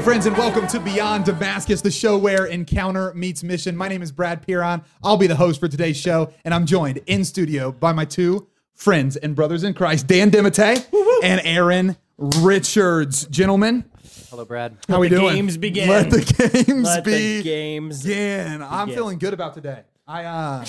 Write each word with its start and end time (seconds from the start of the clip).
Hey, 0.00 0.06
friends, 0.06 0.24
and 0.24 0.34
welcome 0.38 0.66
to 0.68 0.80
Beyond 0.80 1.26
Damascus, 1.26 1.82
the 1.82 1.90
show 1.90 2.16
where 2.16 2.46
encounter 2.46 3.12
meets 3.12 3.42
mission. 3.42 3.76
My 3.76 3.86
name 3.86 4.00
is 4.00 4.10
Brad 4.10 4.40
Piron. 4.46 4.80
I'll 5.04 5.18
be 5.18 5.26
the 5.26 5.36
host 5.36 5.60
for 5.60 5.68
today's 5.68 5.98
show, 5.98 6.32
and 6.42 6.54
I'm 6.54 6.64
joined 6.64 7.00
in 7.06 7.22
studio 7.22 7.70
by 7.70 7.92
my 7.92 8.06
two 8.06 8.48
friends 8.72 9.16
and 9.18 9.36
brothers 9.36 9.62
in 9.62 9.74
Christ, 9.74 10.06
Dan 10.06 10.30
DeMatte 10.30 10.86
and 11.22 11.42
Aaron 11.44 11.98
Richards. 12.16 13.26
Gentlemen, 13.26 13.84
Hello, 14.30 14.46
Brad. 14.46 14.74
how 14.88 15.00
we 15.00 15.08
the 15.08 15.16
doing? 15.16 15.34
games 15.34 15.58
begin. 15.58 15.90
Let 15.90 16.08
the 16.08 16.62
games 16.66 16.84
Let 16.86 17.04
the 17.04 17.10
begin. 17.10 17.42
games 17.42 18.06
I'm 18.06 18.86
begin. 18.86 18.88
feeling 18.94 19.18
good 19.18 19.34
about 19.34 19.52
today. 19.52 19.82
I 20.10 20.24
uh, 20.24 20.64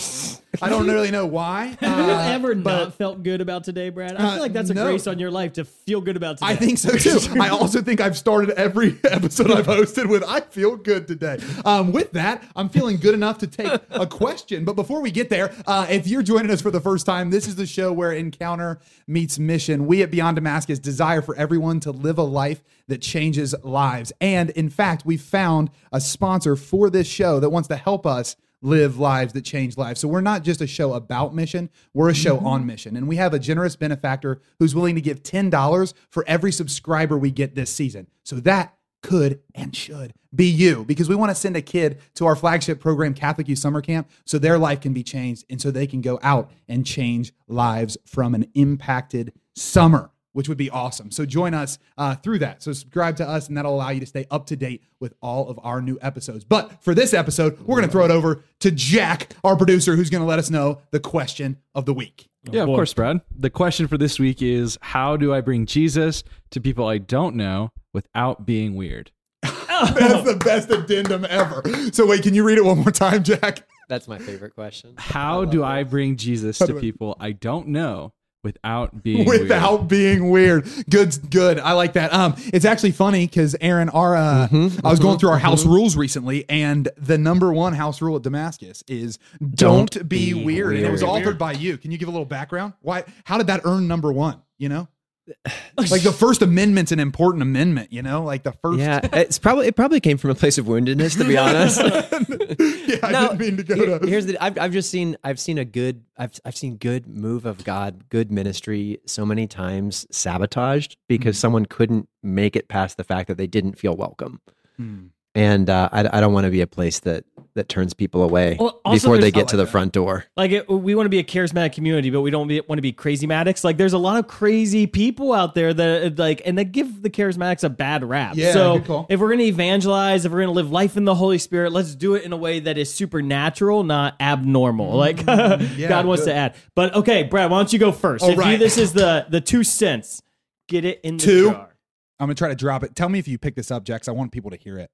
I 0.62 0.70
don't 0.70 0.88
really 0.88 1.10
know 1.10 1.26
why. 1.26 1.76
Have 1.82 1.98
you 2.06 2.14
uh, 2.14 2.22
ever 2.28 2.54
but- 2.54 2.84
not 2.86 2.94
felt 2.94 3.24
good 3.24 3.42
about 3.42 3.64
today, 3.64 3.90
Brad? 3.90 4.16
I 4.16 4.24
Uh, 4.24 4.32
feel 4.34 4.42
like 4.44 4.54
that's 4.54 4.70
a 4.70 4.76
no. 4.76 4.86
grace 4.86 5.08
on 5.08 5.18
your 5.18 5.32
life 5.32 5.54
to 5.54 5.66
feel 5.66 6.00
good 6.00 6.16
about 6.16 6.38
today. 6.38 6.52
I 6.52 6.56
think 6.56 6.78
so 6.78 6.96
too. 6.96 7.18
I 7.42 7.50
also 7.50 7.82
think 7.82 8.02
I've 8.02 8.16
started 8.16 8.52
every 8.52 9.00
episode 9.04 9.50
I've 9.50 9.66
hosted 9.66 10.08
with 10.10 10.24
I 10.28 10.42
feel 10.42 10.76
good 10.76 11.08
today. 11.08 11.40
Um, 11.66 11.92
with 11.92 12.12
that, 12.12 12.44
I'm 12.56 12.70
feeling 12.70 12.98
good 12.98 13.16
enough 13.16 13.40
to 13.40 13.48
take 13.48 13.82
a 13.90 14.06
question. 14.06 14.64
But 14.64 14.76
before 14.76 15.02
we 15.02 15.10
get 15.10 15.30
there, 15.32 15.52
uh, 15.66 15.88
if 15.90 16.08
you're 16.08 16.22
joining 16.22 16.52
us 16.52 16.62
for 16.62 16.70
the 16.70 16.82
first 16.82 17.08
time, 17.08 17.32
this 17.32 17.48
is 17.48 17.56
the 17.56 17.66
show 17.66 17.92
where 17.92 18.12
encounter 18.12 18.80
meets 19.08 19.40
mission. 19.40 19.88
We 19.88 20.04
at 20.04 20.12
Beyond 20.12 20.36
Damascus 20.36 20.78
desire 20.78 21.24
for 21.24 21.36
everyone 21.36 21.80
to 21.80 21.92
live 21.92 22.20
a 22.20 22.24
life 22.24 22.62
that 22.90 23.02
changes 23.02 23.56
lives. 23.64 24.14
And 24.22 24.52
in 24.52 24.70
fact, 24.70 25.04
we 25.04 25.18
found 25.18 25.72
a 25.92 26.00
sponsor 26.00 26.56
for 26.56 26.92
this 26.92 27.08
show 27.08 27.40
that 27.40 27.50
wants 27.50 27.70
to 27.70 27.76
help 27.76 28.06
us 28.06 28.36
live 28.62 28.98
lives 28.98 29.34
that 29.34 29.44
change 29.44 29.78
lives. 29.78 30.00
So 30.00 30.08
we're 30.08 30.22
not 30.22 30.44
just 30.44 30.62
a 30.62 30.68
show 30.68 30.94
about 30.94 31.34
mission, 31.34 31.70
we're 31.94 32.10
a 32.10 32.16
show 32.16 32.38
on 32.40 32.62
mm-hmm. 32.62 32.68
mission. 32.68 32.96
And 32.96 33.08
we 33.08 33.16
have 33.16 33.34
a 33.34 33.40
generous 33.40 33.76
benefactor 33.76 34.42
who's 34.60 34.76
willing 34.76 34.96
to 34.96 35.02
give 35.02 35.24
$10 35.24 35.94
for 36.10 36.24
every 36.28 36.52
subscriber 36.52 37.18
we 37.18 37.32
get 37.32 37.56
this 37.56 37.70
season. 37.72 38.08
So 38.24 38.36
that 38.38 38.76
could 39.02 39.42
and 39.56 39.76
should 39.76 40.14
be 40.34 40.46
you 40.46 40.86
because 40.86 41.10
we 41.10 41.16
want 41.16 41.30
to 41.32 41.36
send 41.36 41.58
a 41.58 41.62
kid 41.62 42.00
to 42.16 42.26
our 42.26 42.36
flagship 42.36 42.80
program, 42.80 43.14
Catholic 43.14 43.48
Youth 43.48 43.60
Summer 43.60 43.82
Camp, 43.82 44.10
so 44.26 44.38
their 44.38 44.58
life 44.58 44.80
can 44.80 44.94
be 44.94 45.04
changed 45.04 45.44
and 45.50 45.62
so 45.62 45.72
they 45.72 45.88
can 45.88 46.02
go 46.02 46.20
out 46.22 46.52
and 46.68 46.86
change 46.86 47.34
lives 47.48 47.98
from 48.06 48.36
an 48.36 48.46
impacted 48.54 49.34
summer 49.56 50.11
which 50.34 50.48
would 50.50 50.58
be 50.58 50.70
awesome. 50.70 51.12
So 51.12 51.26
join 51.26 51.54
us 51.54 51.80
uh, 51.98 52.16
through 52.16 52.40
that. 52.40 52.64
So 52.64 52.74
subscribe 52.74 53.18
to 53.18 53.28
us, 53.28 53.48
and 53.48 53.58
that'll 53.58 53.76
allow 53.76 53.90
you 53.90 54.00
to 54.00 54.06
stay 54.06 54.26
up 54.32 54.46
to 54.48 54.56
date 54.56 54.84
with 55.00 55.14
all 55.22 55.50
of 55.50 55.60
our 55.64 55.82
new 55.82 55.98
episodes. 56.02 56.44
But 56.44 56.84
for 56.84 56.94
this 56.94 57.14
episode, 57.14 57.60
we're 57.62 57.78
going 57.78 57.88
to 57.88 57.92
throw 57.92 58.06
it 58.06 58.12
over 58.12 58.44
to 58.60 58.72
Jack, 58.72 59.36
our 59.44 59.56
producer, 59.56 59.96
who's 59.96 60.10
going 60.10 60.22
to 60.22 60.28
let 60.28 60.40
us 60.40 60.50
know 60.50 60.80
the 60.92 61.00
question 61.00 61.58
of 61.76 61.86
the 61.86 61.94
week. 61.94 62.30
Yeah, 62.50 62.64
of 62.64 62.68
course, 62.68 62.94
Brad. 62.94 63.22
The 63.36 63.50
question 63.50 63.88
for 63.88 63.98
this 63.98 64.20
week 64.20 64.42
is 64.42 64.78
How 64.82 65.16
do 65.16 65.34
I 65.34 65.42
bring 65.42 65.66
Jesus 65.66 66.24
to 66.52 66.60
people 66.62 66.88
I 66.88 66.98
don't 66.98 67.36
know 67.36 67.70
without 67.94 68.46
being 68.46 68.76
weird? 68.76 69.12
That's 69.42 70.24
the 70.24 70.40
best 70.44 70.70
addendum 70.70 71.26
ever. 71.30 71.64
So 71.92 72.06
wait, 72.06 72.24
can 72.24 72.34
you 72.34 72.44
read 72.44 72.58
it 72.58 72.66
one 72.66 72.80
more 72.80 72.92
time, 72.92 73.24
Jack? 73.24 73.68
That's 73.90 74.08
my 74.08 74.18
favorite 74.18 74.56
question. 74.56 74.94
How 74.98 75.44
do 75.44 75.64
I 75.64 75.84
bring 75.84 76.16
Jesus 76.16 76.58
to 76.60 76.76
people 76.76 77.18
I 77.20 77.34
don't 77.34 77.68
know 77.68 78.14
without 78.44 79.04
being 79.04 79.26
Without 79.28 79.80
weird? 79.82 79.88
being 79.88 80.30
weird. 80.30 80.68
Good, 80.90 81.18
good. 81.30 81.60
I 81.60 81.74
like 81.74 81.94
that. 81.94 82.14
Um, 82.14 82.36
it's 82.54 82.66
actually 82.66 82.92
funny 82.92 83.28
because 83.28 83.56
Aaron, 83.62 83.90
our 83.90 84.16
uh, 84.16 84.48
I 84.52 84.90
was 84.90 85.00
going 85.00 85.20
through 85.20 85.30
our 85.30 85.40
house 85.40 85.66
rules 85.66 85.96
recently, 85.96 86.50
and 86.50 86.90
the 86.98 87.18
number 87.18 87.54
one 87.54 87.74
house 87.74 88.02
rule 88.02 88.16
at 88.16 88.24
Damascus 88.24 88.84
is 88.88 89.20
don't, 89.40 89.92
Don't 89.92 90.10
be, 90.10 90.34
be 90.34 90.44
weird. 90.44 90.76
And 90.76 90.86
it 90.86 90.92
was 90.92 91.04
weird. 91.04 91.26
authored 91.26 91.38
by 91.38 91.54
you. 91.54 91.78
Can 91.78 91.92
you 91.92 91.98
give 91.98 92.08
a 92.08 92.12
little 92.12 92.26
background? 92.26 92.74
Why? 92.82 93.04
How 93.26 93.38
did 93.38 93.48
that 93.48 93.62
earn 93.66 93.88
number 93.88 94.12
one? 94.12 94.42
You 94.58 94.70
know, 94.70 94.88
like 95.78 96.02
the 96.02 96.12
First 96.12 96.42
Amendment's 96.42 96.92
an 96.92 97.00
important 97.00 97.42
amendment. 97.42 97.92
You 97.94 98.02
know, 98.02 98.24
like 98.24 98.44
the 98.44 98.52
first. 98.52 98.80
Yeah, 98.80 99.00
it's 99.14 99.40
probably 99.40 99.68
it 99.68 99.76
probably 99.76 100.00
came 100.00 100.18
from 100.18 100.30
a 100.32 100.36
place 100.36 100.58
of 100.58 100.66
woundedness, 100.66 101.18
to 101.18 101.24
be 101.26 101.38
honest. 101.38 101.78
yeah. 102.88 102.98
I 103.04 103.12
no, 103.12 103.22
didn't 103.36 103.40
mean 103.40 103.58
to 103.58 103.64
go 103.64 103.76
here- 103.76 104.00
to. 104.00 104.08
here's 104.08 104.26
the. 104.26 104.38
I've, 104.44 104.58
I've 104.58 104.72
just 104.74 104.90
seen 104.90 105.16
I've 105.24 105.40
seen 105.40 105.58
a 105.58 105.66
good 105.66 106.04
I've 106.18 106.40
I've 106.46 106.58
seen 106.58 106.78
good 106.78 107.08
move 107.08 107.46
of 107.46 107.64
God, 107.64 108.10
good 108.10 108.32
ministry 108.32 109.00
so 109.06 109.26
many 109.26 109.48
times 109.48 110.06
sabotaged 110.12 110.98
because 111.08 111.38
Hmm. 111.38 111.42
someone 111.42 111.66
couldn't 111.66 112.10
make 112.24 112.56
it 112.56 112.68
past 112.68 112.98
the 112.98 113.04
fact 113.04 113.28
that 113.28 113.38
they 113.38 113.48
didn't 113.48 113.78
feel 113.78 113.96
welcome, 113.96 114.42
Hmm. 114.78 115.08
And 115.36 115.70
uh, 115.70 115.90
I, 115.92 116.18
I 116.18 116.20
don't 116.22 116.34
want 116.34 116.46
to 116.46 116.52
be 116.52 116.62
a 116.62 116.68
place 116.68 117.00
that 117.00 117.26
that 117.54 117.68
turns 117.68 117.94
people 117.94 118.24
away 118.24 118.56
Well, 118.58 118.80
before 118.90 119.18
they 119.18 119.30
get 119.30 119.42
I 119.42 119.48
to 119.48 119.48
like 119.48 119.50
the 119.52 119.58
that. 119.66 119.72
front 119.72 119.92
door. 119.92 120.24
like 120.38 120.52
it, 120.52 120.70
we 120.70 120.96
want 120.96 121.06
to 121.06 121.10
be 121.10 121.20
a 121.20 121.24
charismatic 121.24 121.74
community, 121.74 122.10
but 122.10 122.22
we 122.22 122.32
don't 122.32 122.48
be, 122.48 122.62
want 122.62 122.78
to 122.78 122.82
be 122.82 122.94
crazy 122.94 123.28
matics. 123.28 123.66
Like 123.66 123.76
there's 123.76 123.92
a 123.92 123.98
lot 123.98 124.20
of 124.20 124.28
crazy 124.30 124.88
people 124.88 125.34
out 125.34 125.54
there 125.54 125.74
that 125.74 126.18
like, 126.18 126.42
and 126.46 126.58
they 126.58 126.64
give 126.64 127.02
the 127.02 127.10
charismatics 127.10 127.66
a 127.66 127.70
bad 127.70 128.06
rap. 128.06 128.36
Yeah, 128.38 128.54
so 128.54 129.06
if 129.10 129.20
we're 129.20 129.32
gonna 129.32 129.44
evangelize, 129.44 130.24
if 130.24 130.32
we're 130.32 130.40
gonna 130.42 130.54
live 130.54 130.72
life 130.72 130.96
in 130.96 131.04
the 131.04 131.14
Holy 131.16 131.38
Spirit, 131.40 131.74
let's 131.74 131.94
do 131.94 132.16
it 132.16 132.24
in 132.24 132.32
a 132.32 132.38
way 132.38 132.62
that 132.62 132.78
is 132.78 132.94
supernatural, 132.94 133.84
not 133.84 134.16
abnormal. 134.22 134.96
Like 134.96 135.18
Mm, 135.18 135.72
yeah, 135.78 135.90
God 135.90 136.06
wants 136.06 136.24
good. 136.24 136.32
to 136.32 136.36
add. 136.36 136.56
But 136.74 136.96
okay, 136.96 137.24
Brad, 137.24 137.52
why 137.52 137.58
don't 137.60 137.74
you 137.74 137.80
go 137.80 137.92
first? 137.92 138.24
All 138.24 138.30
if 138.30 138.46
you, 138.46 138.58
this 138.58 138.78
is 138.78 138.94
the 138.94 139.26
the 139.30 139.42
two 139.42 139.66
cents, 139.66 140.22
get 140.70 140.86
it 140.86 141.02
in 141.04 141.18
the 141.18 141.24
Two? 141.24 141.52
jar. 141.52 141.76
I'm 142.20 142.28
gonna 142.28 142.36
try 142.36 142.48
to 142.48 142.56
drop 142.56 142.84
it. 142.84 142.96
Tell 142.96 143.10
me 143.10 143.20
if 143.20 143.28
you 143.28 143.38
pick 143.38 143.56
this 143.56 143.72
up, 143.72 143.84
Jax. 143.84 144.08
I 144.08 144.12
want 144.14 144.32
people 144.32 144.52
to 144.52 144.58
hear 144.58 144.78
it. 144.78 144.90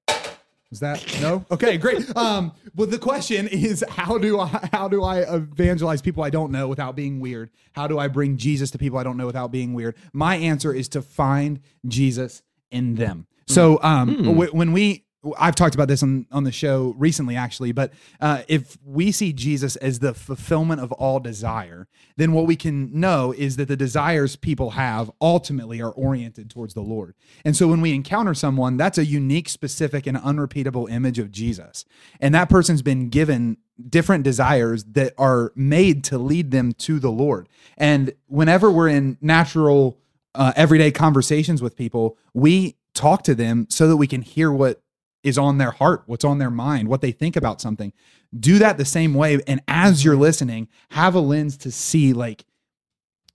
Is 0.71 0.79
that 0.81 1.19
no? 1.21 1.45
Okay, 1.49 1.77
great. 1.77 2.15
Um, 2.17 2.51
well, 2.75 2.87
the 2.87 2.97
question 2.99 3.47
is, 3.47 3.85
how 3.87 4.17
do 4.17 4.39
I 4.39 4.69
how 4.73 4.87
do 4.89 5.01
I 5.03 5.19
evangelize 5.19 6.01
people 6.01 6.23
I 6.23 6.29
don't 6.29 6.51
know 6.51 6.67
without 6.67 6.95
being 6.95 7.19
weird? 7.21 7.51
How 7.71 7.87
do 7.87 7.97
I 7.97 8.07
bring 8.09 8.37
Jesus 8.37 8.69
to 8.71 8.77
people 8.77 8.97
I 8.99 9.03
don't 9.03 9.15
know 9.17 9.25
without 9.25 9.51
being 9.51 9.73
weird? 9.73 9.95
My 10.11 10.35
answer 10.35 10.73
is 10.73 10.89
to 10.89 11.01
find 11.01 11.61
Jesus 11.87 12.41
in 12.69 12.95
them. 12.95 13.27
So, 13.47 13.79
um, 13.81 14.35
wh- 14.35 14.53
when 14.53 14.73
we 14.73 15.05
I've 15.37 15.55
talked 15.55 15.75
about 15.75 15.87
this 15.87 16.03
on, 16.03 16.25
on 16.31 16.43
the 16.43 16.51
show 16.51 16.95
recently, 16.97 17.35
actually, 17.35 17.71
but 17.71 17.93
uh, 18.21 18.43
if 18.47 18.77
we 18.85 19.11
see 19.11 19.33
Jesus 19.33 19.75
as 19.77 19.99
the 19.99 20.13
fulfillment 20.13 20.81
of 20.81 20.91
all 20.93 21.19
desire, 21.19 21.87
then 22.15 22.33
what 22.33 22.45
we 22.45 22.55
can 22.55 22.99
know 22.99 23.33
is 23.33 23.55
that 23.57 23.67
the 23.67 23.77
desires 23.77 24.35
people 24.35 24.71
have 24.71 25.11
ultimately 25.21 25.81
are 25.81 25.91
oriented 25.91 26.49
towards 26.49 26.73
the 26.73 26.81
Lord. 26.81 27.15
And 27.43 27.55
so 27.55 27.67
when 27.67 27.81
we 27.81 27.93
encounter 27.93 28.33
someone, 28.33 28.77
that's 28.77 28.97
a 28.97 29.05
unique, 29.05 29.49
specific, 29.49 30.07
and 30.07 30.17
unrepeatable 30.17 30.87
image 30.87 31.19
of 31.19 31.31
Jesus. 31.31 31.85
And 32.19 32.33
that 32.35 32.49
person's 32.49 32.81
been 32.81 33.09
given 33.09 33.57
different 33.89 34.23
desires 34.23 34.83
that 34.85 35.13
are 35.17 35.51
made 35.55 36.03
to 36.05 36.17
lead 36.17 36.51
them 36.51 36.73
to 36.73 36.99
the 36.99 37.11
Lord. 37.11 37.47
And 37.77 38.13
whenever 38.27 38.71
we're 38.71 38.89
in 38.89 39.17
natural, 39.21 39.97
uh, 40.33 40.53
everyday 40.55 40.91
conversations 40.91 41.61
with 41.61 41.75
people, 41.75 42.17
we 42.33 42.75
talk 42.93 43.23
to 43.23 43.35
them 43.35 43.67
so 43.69 43.87
that 43.87 43.97
we 43.97 44.07
can 44.07 44.21
hear 44.21 44.51
what 44.51 44.81
is 45.23 45.37
on 45.37 45.57
their 45.57 45.71
heart, 45.71 46.03
what's 46.05 46.25
on 46.25 46.37
their 46.37 46.51
mind, 46.51 46.87
what 46.87 47.01
they 47.01 47.11
think 47.11 47.35
about 47.35 47.61
something. 47.61 47.93
Do 48.37 48.59
that 48.59 48.77
the 48.77 48.85
same 48.85 49.13
way. 49.13 49.39
And 49.47 49.61
as 49.67 50.03
you're 50.03 50.15
listening, 50.15 50.67
have 50.91 51.15
a 51.15 51.19
lens 51.19 51.57
to 51.57 51.71
see 51.71 52.13
like 52.13 52.45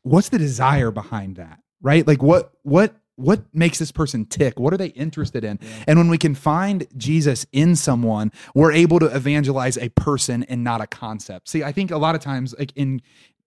what's 0.02 0.28
the 0.28 0.38
desire 0.38 0.90
behind 0.90 1.36
that, 1.36 1.60
right? 1.80 2.06
Like 2.06 2.22
what 2.22 2.52
what 2.62 2.94
what 3.16 3.42
makes 3.52 3.78
this 3.78 3.92
person 3.92 4.24
tick? 4.24 4.58
What 4.58 4.72
are 4.72 4.78
they 4.78 4.88
interested 4.88 5.44
in? 5.44 5.58
And 5.86 5.98
when 5.98 6.08
we 6.08 6.18
can 6.18 6.34
find 6.34 6.86
Jesus 6.96 7.46
in 7.52 7.76
someone, 7.76 8.32
we're 8.54 8.72
able 8.72 8.98
to 9.00 9.06
evangelize 9.06 9.76
a 9.76 9.90
person 9.90 10.44
and 10.44 10.64
not 10.64 10.80
a 10.80 10.86
concept. 10.86 11.48
See, 11.48 11.62
I 11.62 11.72
think 11.72 11.90
a 11.90 11.98
lot 11.98 12.14
of 12.14 12.20
times, 12.20 12.54
like 12.58 12.72
in 12.74 13.02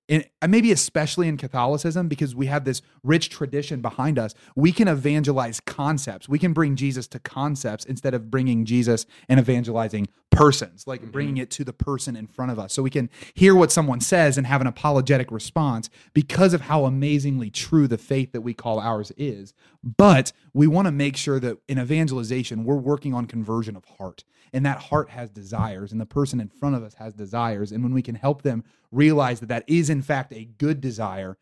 in, 0.08 0.24
uh, 0.42 0.48
maybe 0.48 0.72
especially 0.72 1.28
in 1.28 1.38
Catholicism, 1.38 2.08
because 2.08 2.36
we 2.36 2.46
have 2.46 2.64
this 2.64 2.82
rich 3.04 3.30
tradition 3.30 3.82
behind 3.82 4.20
us, 4.20 4.34
we 4.56 4.72
can 4.72 4.88
evangelize 4.88 5.60
concepts. 5.60 6.30
We 6.30 6.40
can 6.40 6.54
bring 6.54 6.76
Jesus 6.76 7.08
to 7.10 7.20
concepts 7.20 7.86
instead 7.86 8.14
of 8.14 8.30
bringing 8.30 8.66
Jesus 8.66 9.06
and 9.28 9.40
evangelizing 9.40 10.08
persons, 10.30 10.86
like 10.86 11.12
bringing 11.12 11.38
it 11.38 11.50
to 11.50 11.64
the 11.64 11.74
person 11.74 12.16
in 12.16 12.28
front 12.28 12.52
of 12.52 12.60
us. 12.60 12.74
So 12.74 12.84
we 12.84 12.90
can 12.90 13.10
hear 13.34 13.56
what 13.56 13.72
someone 13.72 14.02
says 14.02 14.38
and 14.38 14.46
have 14.46 14.62
an 14.62 14.68
apologetic 14.68 15.32
response 15.32 15.90
because 16.14 16.54
of 16.54 16.62
how 16.62 16.86
amazingly 16.86 17.50
true 17.50 17.88
the 17.88 17.98
faith 17.98 18.32
that 18.34 18.42
we 18.42 18.54
call 18.54 18.80
ours 18.80 19.12
is. 19.18 19.54
But 19.82 20.34
we 20.54 20.68
want 20.68 20.88
to 20.88 20.92
make 20.92 21.18
sure 21.18 21.40
that 21.40 21.58
in 21.68 21.80
evangelization, 21.80 22.64
we're 22.66 22.76
working 22.76 23.14
on 23.14 23.26
conversion 23.26 23.76
of 23.76 23.86
heart. 23.98 24.24
And 24.56 24.66
that 24.66 24.80
heart 24.80 25.10
has 25.10 25.30
desires, 25.30 25.92
and 25.92 26.00
the 26.00 26.06
person 26.06 26.40
in 26.40 26.48
front 26.48 26.76
of 26.76 26.84
us 26.84 26.94
has 26.94 27.14
desires. 27.14 27.74
And 27.74 27.84
when 27.84 27.94
we 27.94 28.02
can 28.02 28.16
help 28.16 28.42
them 28.42 28.64
realize 28.90 29.42
that 29.42 29.50
that 29.50 29.66
is, 29.68 29.90
in 29.90 30.02
fact, 30.02 30.32
a 30.32 30.46
good 30.46 30.80
desire, 30.80 31.38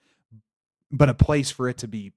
but 0.92 1.10
a 1.10 1.13
place 1.13 1.51
for 1.51 1.69
it 1.69 1.77
to 1.77 1.88
be 1.88 2.12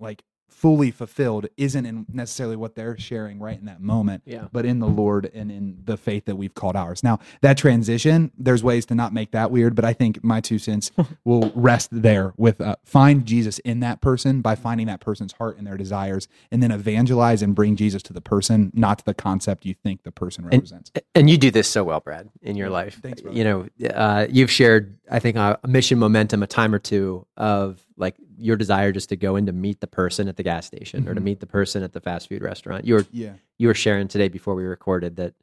like 0.00 0.24
fully 0.48 0.90
fulfilled 0.90 1.46
isn't 1.56 1.84
in 1.84 2.06
necessarily 2.12 2.56
what 2.56 2.74
they're 2.74 2.96
sharing 2.98 3.38
right 3.38 3.58
in 3.58 3.66
that 3.66 3.80
moment, 3.80 4.22
Yeah. 4.24 4.48
but 4.52 4.64
in 4.64 4.78
the 4.78 4.86
Lord 4.88 5.30
and 5.34 5.50
in 5.52 5.82
the 5.84 5.96
faith 5.98 6.24
that 6.24 6.36
we've 6.36 6.54
called 6.54 6.76
ours. 6.76 7.02
Now, 7.02 7.18
that 7.42 7.58
transition, 7.58 8.30
there's 8.38 8.62
ways 8.64 8.86
to 8.86 8.94
not 8.94 9.12
make 9.12 9.32
that 9.32 9.50
weird, 9.50 9.74
but 9.74 9.84
I 9.84 9.92
think 9.92 10.24
my 10.24 10.40
two 10.40 10.58
cents 10.58 10.90
will 11.24 11.52
rest 11.54 11.90
there 11.92 12.32
with 12.38 12.60
uh, 12.60 12.76
find 12.84 13.26
Jesus 13.26 13.58
in 13.60 13.80
that 13.80 14.00
person 14.00 14.40
by 14.40 14.54
finding 14.54 14.86
that 14.86 15.00
person's 15.00 15.32
heart 15.34 15.58
and 15.58 15.66
their 15.66 15.76
desires, 15.76 16.26
and 16.50 16.62
then 16.62 16.70
evangelize 16.70 17.42
and 17.42 17.54
bring 17.54 17.76
Jesus 17.76 18.02
to 18.04 18.12
the 18.14 18.22
person, 18.22 18.70
not 18.74 18.98
to 19.00 19.04
the 19.04 19.14
concept 19.14 19.66
you 19.66 19.74
think 19.74 20.04
the 20.04 20.12
person 20.12 20.46
represents. 20.46 20.90
And 21.14 21.28
you 21.28 21.36
do 21.36 21.50
this 21.50 21.68
so 21.68 21.84
well, 21.84 22.00
Brad, 22.00 22.30
in 22.40 22.56
your 22.56 22.70
life. 22.70 22.98
Thanks, 23.02 23.20
brother. 23.20 23.36
You 23.36 23.44
know, 23.44 23.66
uh, 23.94 24.26
you've 24.30 24.50
shared, 24.50 24.96
I 25.10 25.18
think, 25.18 25.36
a 25.36 25.58
mission 25.66 25.98
momentum 25.98 26.42
a 26.42 26.46
time 26.46 26.74
or 26.74 26.78
two 26.78 27.26
of 27.36 27.82
like 27.96 28.16
your 28.36 28.56
desire 28.56 28.92
just 28.92 29.08
to 29.08 29.16
go 29.16 29.36
in 29.36 29.46
to 29.46 29.52
meet 29.52 29.80
the 29.80 29.86
person 29.86 30.28
at 30.28 30.36
the 30.36 30.42
gas 30.42 30.66
station 30.66 31.08
or 31.08 31.14
to 31.14 31.20
Mhm. 31.20 31.24
meet 31.24 31.40
the 31.40 31.46
person 31.46 31.82
at 31.82 31.92
the 31.92 32.00
fast 32.00 32.28
food 32.28 32.42
restaurant. 32.42 32.84
You 32.84 32.94
were 32.94 33.06
Yeah. 33.10 33.32
you 33.58 33.68
were 33.68 33.74
sharing 33.74 34.06
today 34.08 34.28
before 34.28 34.54
we 34.54 34.64
recorded 34.64 35.16
that 35.16 35.34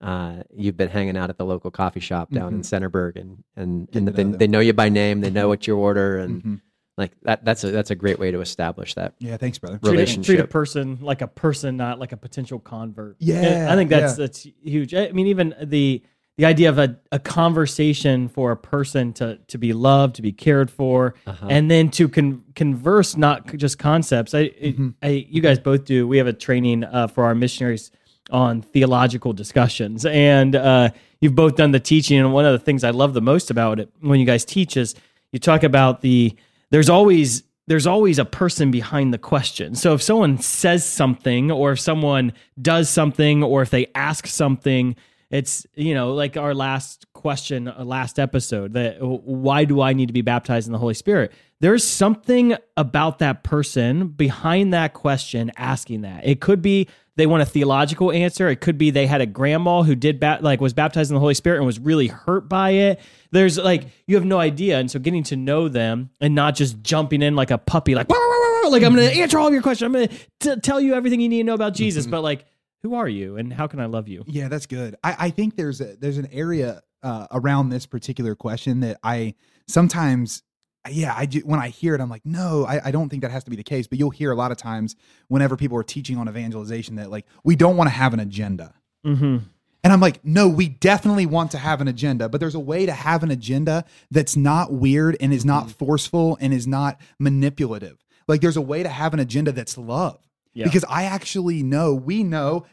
uh, 0.00 0.42
you've 0.52 0.76
been 0.76 0.88
hanging 0.88 1.16
out 1.16 1.30
at 1.30 1.38
the 1.38 1.44
local 1.44 1.70
coffee 1.70 2.00
shop 2.00 2.28
down 2.32 2.54
in 2.54 2.60
Centerburg, 2.62 3.14
and 3.14 3.44
and 3.54 3.86
Getting 3.86 3.98
and 3.98 4.06
to 4.08 4.12
they, 4.12 4.24
know 4.24 4.36
they 4.36 4.46
know 4.48 4.58
you 4.60 4.72
by 4.72 4.88
name, 4.88 5.20
they 5.20 5.30
know 5.30 5.46
what 5.46 5.68
you 5.68 5.76
order, 5.76 6.18
and 6.18 6.42
Mhm. 6.42 6.60
like 6.98 7.12
that. 7.22 7.44
That's 7.44 7.62
a 7.62 7.70
that's 7.70 7.92
a 7.92 7.94
great 7.94 8.18
way 8.18 8.32
to 8.32 8.40
establish 8.40 8.94
that. 8.94 9.14
Yeah. 9.20 9.36
Thanks, 9.36 9.58
brother. 9.60 9.78
treat 9.78 10.00
a, 10.18 10.22
treat 10.22 10.40
a 10.40 10.46
person 10.48 10.98
like 11.02 11.22
a 11.22 11.28
person, 11.28 11.76
not 11.76 12.00
like 12.00 12.10
a 12.10 12.16
potential 12.16 12.58
convert. 12.58 13.14
Yeah, 13.20 13.36
And 13.42 13.70
I 13.70 13.76
think 13.76 13.90
that's 13.90 14.18
yeah. 14.18 14.24
that's 14.26 14.46
huge. 14.64 14.92
I 14.92 15.12
mean, 15.12 15.28
even 15.28 15.54
the 15.62 16.02
the 16.38 16.46
idea 16.46 16.68
of 16.70 16.78
a, 16.78 16.96
a 17.12 17.18
conversation 17.18 18.28
for 18.28 18.52
a 18.52 18.56
person 18.56 19.12
to 19.14 19.38
to 19.48 19.58
be 19.58 19.72
loved, 19.72 20.16
to 20.16 20.22
be 20.22 20.32
cared 20.32 20.70
for, 20.70 21.14
Uh-huh. 21.26 21.46
and 21.50 21.70
then 21.70 21.90
to 21.90 22.08
con- 22.08 22.42
converse, 22.54 23.16
not 23.16 23.54
just 23.56 23.78
concepts. 23.78 24.34
I, 24.34 24.48
Mm-hmm. 24.48 24.88
I, 25.02 25.26
you 25.30 25.42
guys 25.42 25.58
both 25.58 25.84
do. 25.84 26.08
We 26.08 26.18
have 26.18 26.26
a 26.26 26.32
training 26.32 26.84
uh, 26.84 27.08
for 27.08 27.24
our 27.24 27.34
missionaries 27.34 27.90
on 28.30 28.62
theological 28.62 29.32
discussions, 29.34 30.06
and 30.06 30.56
uh, 30.56 30.88
you've 31.20 31.34
both 31.34 31.56
done 31.56 31.72
the 31.72 31.80
teaching. 31.80 32.18
And 32.18 32.32
one 32.32 32.46
of 32.46 32.52
the 32.52 32.64
things 32.64 32.82
I 32.84 32.90
love 32.90 33.12
the 33.14 33.20
most 33.20 33.50
about 33.50 33.78
it 33.80 33.90
when 34.00 34.18
you 34.20 34.26
guys 34.26 34.44
teach 34.44 34.76
is 34.76 34.94
you 35.32 35.38
talk 35.38 35.62
about 35.64 36.00
the 36.00 36.34
there's 36.70 36.88
always 36.88 37.42
there's 37.66 37.86
always 37.86 38.18
a 38.18 38.24
person 38.24 38.70
behind 38.70 39.12
the 39.12 39.18
question. 39.18 39.74
So 39.74 39.92
if 39.94 40.02
someone 40.02 40.38
says 40.38 40.84
something, 40.84 41.50
or 41.52 41.72
if 41.72 41.80
someone 41.80 42.32
does 42.60 42.88
something, 42.88 43.42
or 43.44 43.62
if 43.62 43.70
they 43.70 43.86
ask 43.94 44.26
something, 44.26 44.96
it's 45.32 45.66
you 45.74 45.94
know 45.94 46.12
like 46.12 46.36
our 46.36 46.54
last 46.54 47.06
question, 47.14 47.66
uh, 47.66 47.84
last 47.84 48.18
episode 48.18 48.74
that 48.74 48.98
why 49.00 49.64
do 49.64 49.80
I 49.80 49.94
need 49.94 50.06
to 50.06 50.12
be 50.12 50.22
baptized 50.22 50.68
in 50.68 50.72
the 50.72 50.78
Holy 50.78 50.94
Spirit? 50.94 51.32
There's 51.60 51.84
something 51.84 52.56
about 52.76 53.18
that 53.20 53.42
person 53.42 54.08
behind 54.08 54.74
that 54.74 54.92
question 54.92 55.50
asking 55.56 56.02
that. 56.02 56.26
It 56.26 56.40
could 56.40 56.60
be 56.60 56.88
they 57.16 57.26
want 57.26 57.42
a 57.42 57.46
theological 57.46 58.10
answer. 58.10 58.48
It 58.48 58.60
could 58.60 58.78
be 58.78 58.90
they 58.90 59.06
had 59.06 59.20
a 59.20 59.26
grandma 59.26 59.82
who 59.82 59.94
did 59.94 60.20
ba- 60.20 60.38
like 60.40 60.60
was 60.60 60.72
baptized 60.72 61.10
in 61.10 61.14
the 61.14 61.20
Holy 61.20 61.34
Spirit 61.34 61.58
and 61.58 61.66
was 61.66 61.78
really 61.78 62.08
hurt 62.08 62.48
by 62.48 62.70
it. 62.70 63.00
There's 63.30 63.58
like 63.58 63.86
you 64.06 64.16
have 64.16 64.24
no 64.24 64.38
idea, 64.38 64.78
and 64.78 64.90
so 64.90 64.98
getting 64.98 65.22
to 65.24 65.36
know 65.36 65.68
them 65.68 66.10
and 66.20 66.34
not 66.34 66.54
just 66.54 66.82
jumping 66.82 67.22
in 67.22 67.36
like 67.36 67.50
a 67.50 67.58
puppy, 67.58 67.94
like 67.94 68.08
"Wah, 68.10 68.16
wah, 68.16 68.28
wah, 68.28 68.62
wah," 68.64 68.68
like 68.68 68.82
I'm 68.82 68.94
going 68.94 69.08
to 69.08 69.16
answer 69.16 69.38
all 69.38 69.46
of 69.46 69.52
your 69.52 69.62
questions. 69.62 69.86
I'm 69.86 69.92
going 69.92 70.08
to 70.40 70.56
tell 70.60 70.80
you 70.80 70.94
everything 70.94 71.20
you 71.20 71.28
need 71.28 71.38
to 71.38 71.44
know 71.44 71.54
about 71.54 71.74
Jesus. 71.74 72.06
But 72.06 72.22
like, 72.22 72.44
who 72.82 72.94
are 72.94 73.08
you 73.08 73.36
and 73.36 73.52
how 73.52 73.66
can 73.66 73.80
I 73.80 73.86
love 73.86 74.08
you? 74.08 74.24
Yeah, 74.26 74.48
that's 74.48 74.66
good. 74.66 74.96
I, 75.02 75.16
I 75.18 75.30
think 75.30 75.56
there's 75.56 75.80
a, 75.80 75.96
there's 75.96 76.18
an 76.18 76.28
area 76.32 76.82
uh, 77.02 77.26
around 77.30 77.70
this 77.70 77.86
particular 77.86 78.34
question 78.34 78.80
that 78.80 78.98
I 79.02 79.34
sometimes, 79.66 80.42
yeah, 80.90 81.14
I 81.16 81.26
do, 81.26 81.40
when 81.40 81.60
I 81.60 81.68
hear 81.68 81.94
it, 81.94 82.00
I'm 82.00 82.10
like, 82.10 82.26
no, 82.26 82.64
I, 82.66 82.88
I 82.88 82.90
don't 82.90 83.08
think 83.08 83.22
that 83.22 83.30
has 83.30 83.44
to 83.44 83.50
be 83.50 83.56
the 83.56 83.62
case. 83.62 83.86
But 83.86 83.98
you'll 83.98 84.10
hear 84.10 84.32
a 84.32 84.36
lot 84.36 84.50
of 84.50 84.56
times 84.56 84.96
whenever 85.28 85.56
people 85.56 85.78
are 85.78 85.84
teaching 85.84 86.18
on 86.18 86.28
evangelization 86.28 86.96
that 86.96 87.10
like 87.10 87.26
we 87.44 87.56
don't 87.56 87.76
want 87.76 87.88
to 87.88 87.94
have 87.94 88.14
an 88.14 88.20
agenda. 88.20 88.74
Mm-hmm. 89.06 89.38
And 89.84 89.92
I'm 89.92 90.00
like, 90.00 90.24
no, 90.24 90.48
we 90.48 90.68
definitely 90.68 91.26
want 91.26 91.50
to 91.52 91.58
have 91.58 91.80
an 91.80 91.88
agenda, 91.88 92.28
but 92.28 92.38
there's 92.38 92.54
a 92.54 92.60
way 92.60 92.86
to 92.86 92.92
have 92.92 93.24
an 93.24 93.32
agenda 93.32 93.84
that's 94.12 94.36
not 94.36 94.72
weird 94.72 95.16
and 95.20 95.32
is 95.32 95.44
not 95.44 95.72
forceful 95.72 96.38
and 96.40 96.54
is 96.54 96.68
not 96.68 97.00
manipulative. 97.18 98.04
Like 98.28 98.40
there's 98.40 98.56
a 98.56 98.62
way 98.62 98.84
to 98.84 98.88
have 98.88 99.12
an 99.12 99.18
agenda 99.18 99.50
that's 99.50 99.76
love. 99.76 100.20
Yeah. 100.54 100.64
Because 100.64 100.84
I 100.88 101.04
actually 101.04 101.62
know, 101.62 101.94
we 101.94 102.22
know, 102.22 102.66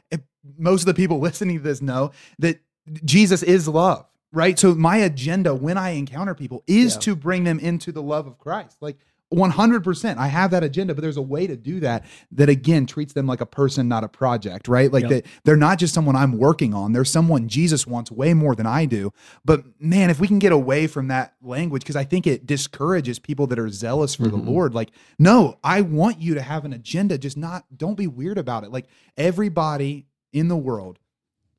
most 0.57 0.81
of 0.81 0.85
the 0.87 0.93
people 0.93 1.19
listening 1.29 1.57
to 1.57 1.63
this 1.63 1.81
know 1.81 2.11
that 2.39 2.59
Jesus 3.05 3.43
is 3.43 3.67
love, 3.67 4.05
right? 4.31 4.57
So 4.57 4.73
my 4.75 4.97
agenda 4.97 5.53
when 5.55 5.77
I 5.77 5.91
encounter 5.91 6.35
people 6.35 6.63
is 6.67 6.95
Yeah. 6.95 6.99
to 7.01 7.15
bring 7.15 7.43
them 7.43 7.59
into 7.59 7.91
the 7.91 8.01
love 8.01 8.27
of 8.27 8.37
Christ. 8.37 8.77
Like 8.81 8.97
100%. 9.33 10.17
I 10.17 10.27
have 10.27 10.51
that 10.51 10.63
agenda, 10.63 10.95
but 10.95 11.01
there's 11.01 11.17
a 11.17 11.21
way 11.21 11.45
to 11.45 11.55
do 11.55 11.79
that 11.81 12.05
that 12.31 12.49
again 12.49 12.85
treats 12.85 13.13
them 13.13 13.27
like 13.27 13.41
a 13.41 13.45
person, 13.45 13.87
not 13.87 14.03
a 14.03 14.07
project, 14.07 14.67
right? 14.67 14.91
Like 14.91 15.03
Yep. 15.03 15.09
that 15.09 15.25
they're 15.43 15.55
not 15.55 15.77
just 15.77 15.93
someone 15.93 16.15
I'm 16.15 16.37
working 16.37 16.73
on. 16.73 16.93
They're 16.93 17.05
someone 17.05 17.47
Jesus 17.47 17.85
wants 17.85 18.11
way 18.11 18.33
more 18.33 18.55
than 18.55 18.65
I 18.65 18.85
do. 18.85 19.13
But 19.45 19.65
man, 19.79 20.09
if 20.09 20.19
we 20.19 20.27
can 20.27 20.39
get 20.39 20.51
away 20.51 20.87
from 20.87 21.09
that 21.09 21.35
language, 21.41 21.83
because 21.83 21.95
I 21.95 22.05
think 22.05 22.25
it 22.25 22.47
discourages 22.47 23.19
people 23.19 23.45
that 23.47 23.59
are 23.59 23.69
zealous 23.69 24.15
for 24.15 24.23
the 24.23 24.37
mm-hmm. 24.37 24.49
Lord. 24.49 24.73
Like, 24.73 24.89
no, 25.19 25.59
I 25.63 25.81
want 25.81 26.19
you 26.19 26.33
to 26.33 26.41
have 26.41 26.65
an 26.65 26.73
agenda, 26.73 27.17
just 27.17 27.37
not, 27.37 27.65
don't 27.75 27.95
be 27.95 28.07
weird 28.07 28.37
about 28.39 28.63
it. 28.63 28.71
Like, 28.71 28.87
everybody 29.15 30.07
in 30.33 30.47
the 30.47 30.57
world, 30.57 30.99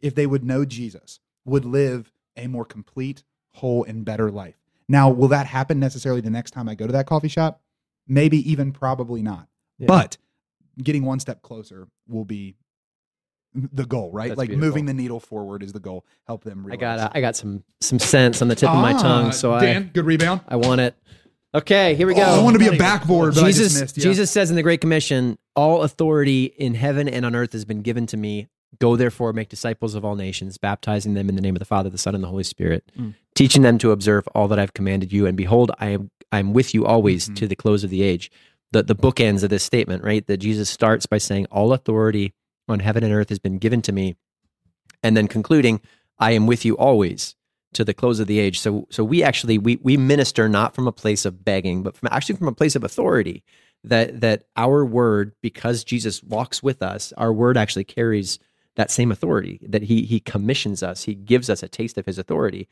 if 0.00 0.14
they 0.14 0.26
would 0.26 0.44
know 0.44 0.64
Jesus, 0.64 1.20
would 1.44 1.64
live 1.64 2.12
a 2.36 2.46
more 2.46 2.64
complete, 2.64 3.22
whole, 3.52 3.84
and 3.84 4.04
better 4.04 4.30
life. 4.30 4.59
Now, 4.90 5.08
will 5.08 5.28
that 5.28 5.46
happen 5.46 5.78
necessarily 5.78 6.20
the 6.20 6.30
next 6.30 6.50
time 6.50 6.68
I 6.68 6.74
go 6.74 6.84
to 6.84 6.92
that 6.94 7.06
coffee 7.06 7.28
shop? 7.28 7.60
Maybe 8.08 8.38
even 8.50 8.72
probably 8.72 9.22
not. 9.22 9.46
Yeah. 9.78 9.86
But 9.86 10.16
getting 10.82 11.04
one 11.04 11.20
step 11.20 11.42
closer 11.42 11.86
will 12.08 12.24
be 12.24 12.56
the 13.54 13.84
goal, 13.86 14.10
right? 14.12 14.28
That's 14.30 14.38
like 14.38 14.48
beautiful. 14.48 14.68
moving 14.68 14.86
the 14.86 14.94
needle 14.94 15.20
forward 15.20 15.62
is 15.62 15.72
the 15.72 15.78
goal. 15.78 16.04
Help 16.26 16.42
them 16.42 16.66
I 16.70 16.74
got 16.74 16.98
uh, 16.98 17.08
I 17.12 17.20
got 17.20 17.36
some 17.36 17.62
some 17.80 18.00
sense 18.00 18.42
on 18.42 18.48
the 18.48 18.56
tip 18.56 18.68
of 18.68 18.76
my 18.82 18.94
Ah, 18.94 18.98
tongue, 19.02 19.32
so 19.32 19.58
Dan, 19.60 19.90
good 19.94 20.06
rebound. 20.06 20.40
I 20.48 20.54
I 20.54 20.56
want 20.56 20.80
it. 20.80 20.96
Okay, 21.54 21.94
here 21.94 22.06
we 22.08 22.14
go. 22.14 22.22
Oh, 22.22 22.40
I 22.40 22.42
want 22.42 22.54
to 22.54 22.60
be 22.60 22.74
a 22.74 22.78
backboard, 22.78 23.34
but 23.36 23.44
I 23.44 23.46
Jesus, 23.48 23.68
just 23.72 23.80
missed. 23.80 23.96
Yeah. 23.98 24.02
Jesus 24.04 24.30
says 24.30 24.50
in 24.50 24.56
the 24.56 24.62
Great 24.62 24.80
Commission, 24.80 25.38
all 25.56 25.82
authority 25.82 26.44
in 26.46 26.74
heaven 26.74 27.08
and 27.08 27.24
on 27.24 27.34
earth 27.36 27.52
has 27.52 27.64
been 27.64 27.82
given 27.82 28.06
to 28.06 28.16
me. 28.16 28.48
Go 28.78 28.94
therefore, 28.94 29.32
make 29.32 29.48
disciples 29.48 29.96
of 29.96 30.04
all 30.04 30.14
nations, 30.14 30.56
baptizing 30.58 31.14
them 31.14 31.28
in 31.28 31.34
the 31.34 31.42
name 31.42 31.56
of 31.56 31.58
the 31.58 31.64
Father, 31.64 31.90
the 31.90 31.98
Son, 31.98 32.14
and 32.14 32.22
the 32.22 32.28
Holy 32.28 32.44
Spirit, 32.44 32.90
Mm. 32.98 33.14
Teaching 33.40 33.62
them 33.62 33.78
to 33.78 33.90
observe 33.90 34.28
all 34.34 34.48
that 34.48 34.58
I've 34.58 34.74
commanded 34.74 35.12
you. 35.14 35.24
And 35.26 35.34
behold, 35.34 35.70
I 35.78 35.86
am 35.88 36.10
I 36.30 36.38
am 36.40 36.52
with 36.52 36.74
you 36.74 36.84
always 36.84 37.28
Mhm. 37.28 37.36
to 37.36 37.46
the 37.48 37.56
close 37.56 37.82
of 37.82 37.88
the 37.90 38.02
age. 38.02 38.30
The 38.72 38.82
the 38.82 38.94
bookends 38.94 39.42
of 39.42 39.48
this 39.48 39.64
statement, 39.64 40.04
right? 40.04 40.26
That 40.26 40.36
Jesus 40.36 40.68
starts 40.68 41.06
by 41.06 41.16
saying, 41.18 41.46
All 41.50 41.72
authority 41.72 42.34
on 42.68 42.80
heaven 42.80 43.02
and 43.02 43.14
earth 43.14 43.30
has 43.30 43.38
been 43.38 43.56
given 43.56 43.80
to 43.82 43.92
me, 43.92 44.16
and 45.02 45.16
then 45.16 45.26
concluding, 45.26 45.80
I 46.18 46.32
am 46.32 46.46
with 46.46 46.66
you 46.66 46.76
always 46.76 47.34
to 47.72 47.82
the 47.82 47.94
close 47.94 48.20
of 48.20 48.26
the 48.26 48.38
age. 48.38 48.60
So 48.60 48.86
so 48.90 49.02
we 49.02 49.22
actually 49.22 49.56
we 49.56 49.78
we 49.82 49.96
minister 49.96 50.46
not 50.46 50.74
from 50.74 50.86
a 50.86 50.92
place 50.92 51.24
of 51.24 51.42
begging, 51.42 51.82
but 51.82 51.96
from 51.96 52.10
actually 52.12 52.36
from 52.36 52.48
a 52.48 52.52
place 52.60 52.76
of 52.76 52.84
authority. 52.84 53.42
That 53.82 54.20
that 54.20 54.44
our 54.54 54.84
word, 54.84 55.32
because 55.40 55.82
Jesus 55.82 56.22
walks 56.22 56.62
with 56.62 56.82
us, 56.82 57.14
our 57.16 57.32
word 57.32 57.56
actually 57.56 57.84
carries 57.84 58.38
that 58.76 58.90
same 58.90 59.10
authority. 59.10 59.60
That 59.66 59.84
he 59.84 60.02
he 60.02 60.20
commissions 60.20 60.82
us, 60.82 61.04
he 61.04 61.14
gives 61.14 61.48
us 61.48 61.62
a 61.62 61.68
taste 61.68 61.96
of 61.96 62.04
his 62.04 62.18
authority. 62.18 62.68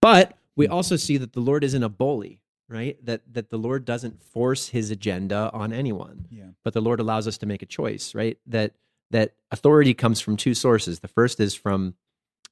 But 0.00 0.36
we 0.56 0.66
also 0.68 0.96
see 0.96 1.16
that 1.18 1.32
the 1.32 1.40
Lord 1.40 1.64
isn't 1.64 1.82
a 1.82 1.88
bully, 1.88 2.40
right? 2.68 2.96
That 3.04 3.22
that 3.32 3.50
the 3.50 3.58
Lord 3.58 3.84
doesn't 3.84 4.22
force 4.22 4.68
his 4.68 4.90
agenda 4.90 5.50
on 5.52 5.72
anyone 5.72 6.26
Yeah. 6.30 6.50
but 6.64 6.74
the 6.74 6.80
Lord 6.82 7.00
allows 7.00 7.26
us 7.28 7.38
to 7.38 7.46
make 7.46 7.62
a 7.62 7.66
choice, 7.66 8.14
right? 8.14 8.38
That 8.46 8.72
that 9.10 9.34
authority 9.50 9.94
comes 9.94 10.20
from 10.20 10.36
two 10.36 10.54
sources. 10.54 11.00
The 11.00 11.08
first 11.08 11.38
is 11.40 11.54
from 11.54 11.94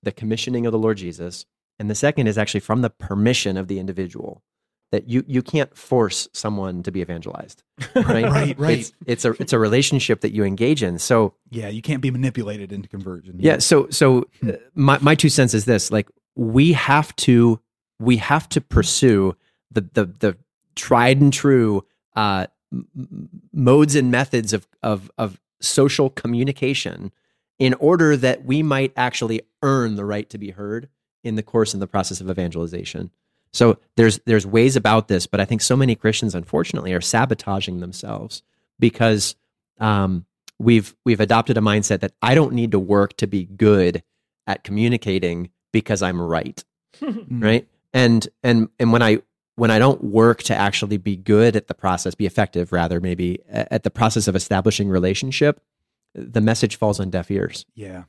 the 0.02 0.12
commissioning 0.12 0.66
of 0.66 0.72
the 0.72 0.78
Lord 0.78 0.98
Jesus, 0.98 1.46
and 1.78 1.90
the 1.90 1.94
second 1.94 2.26
is 2.28 2.38
actually 2.38 2.60
from 2.60 2.82
the 2.82 2.90
permission 2.90 3.56
of 3.56 3.68
the 3.68 3.78
individual. 3.78 4.42
That 4.92 5.08
you 5.08 5.24
you 5.26 5.42
can't 5.42 5.76
force 5.76 6.28
someone 6.32 6.84
to 6.84 6.92
be 6.92 7.00
evangelized, 7.00 7.64
right? 7.96 8.24
Right, 8.24 8.56
right. 8.58 8.78
It's, 8.78 8.92
it's 9.06 9.24
a 9.24 9.30
it's 9.42 9.52
a 9.52 9.58
relationship 9.58 10.20
that 10.20 10.32
you 10.32 10.44
engage 10.44 10.84
in. 10.84 11.00
So 11.00 11.34
Yeah, 11.50 11.68
you 11.68 11.82
can't 11.82 12.00
be 12.02 12.12
manipulated 12.12 12.70
into 12.70 12.88
conversion. 12.88 13.34
yeah. 13.40 13.58
So 13.58 13.88
so 13.90 14.28
uh, 14.46 14.52
my 14.76 14.98
my 15.00 15.16
two 15.16 15.30
cents 15.30 15.52
is 15.54 15.64
this: 15.64 15.90
like 15.90 16.08
we 16.36 16.72
have 16.72 17.14
to 17.16 17.60
we 17.98 18.16
have 18.18 18.48
to 18.50 18.60
pursue 18.60 19.36
the 19.70 19.82
the 19.92 20.04
the 20.06 20.36
tried 20.74 21.20
and 21.20 21.32
true 21.32 21.84
uh, 22.16 22.46
modes 23.52 23.94
and 23.94 24.10
methods 24.10 24.52
of 24.52 24.66
of 24.82 25.10
of 25.18 25.40
social 25.60 26.10
communication 26.10 27.12
in 27.58 27.74
order 27.74 28.16
that 28.16 28.44
we 28.44 28.62
might 28.62 28.92
actually 28.96 29.40
earn 29.62 29.94
the 29.94 30.04
right 30.04 30.28
to 30.30 30.38
be 30.38 30.50
heard 30.50 30.88
in 31.22 31.36
the 31.36 31.42
course 31.42 31.72
and 31.72 31.80
the 31.80 31.86
process 31.86 32.20
of 32.20 32.28
evangelization. 32.28 33.10
So 33.52 33.78
there's 33.96 34.18
there's 34.26 34.46
ways 34.46 34.76
about 34.76 35.08
this, 35.08 35.26
but 35.26 35.40
I 35.40 35.44
think 35.44 35.62
so 35.62 35.76
many 35.76 35.94
Christians, 35.94 36.34
unfortunately, 36.34 36.92
are 36.92 37.00
sabotaging 37.00 37.80
themselves 37.80 38.42
because 38.80 39.36
um, 39.78 40.26
we've 40.58 40.94
we've 41.04 41.20
adopted 41.20 41.56
a 41.56 41.60
mindset 41.60 42.00
that 42.00 42.12
I 42.20 42.34
don't 42.34 42.52
need 42.52 42.72
to 42.72 42.78
work 42.78 43.16
to 43.18 43.26
be 43.26 43.44
good 43.44 44.02
at 44.46 44.64
communicating 44.64 45.50
because 45.75 46.00
I'm 46.00 46.19
right, 46.21 46.64
right? 47.31 47.69
And 47.93 48.26
and 48.43 48.69
and 48.78 48.93
when 48.93 49.02
I 49.02 49.19
when 49.57 49.71
I 49.71 49.78
don't 49.78 50.02
work 50.02 50.43
to 50.45 50.54
actually 50.54 50.97
be 50.97 51.16
good 51.16 51.54
at 51.57 51.66
the 51.69 51.75
process, 51.75 52.14
be 52.14 52.25
effective 52.26 52.73
rather, 52.73 53.00
maybe 53.00 53.40
at 53.49 53.83
the 53.83 53.90
process 53.90 54.26
of 54.26 54.35
establishing 54.35 54.88
relationship, 54.88 55.61
the 56.14 56.40
message 56.40 56.76
falls 56.76 56.99
on 56.99 57.11
deaf 57.11 57.31
ears. 57.31 57.66
Yeah. 57.75 58.04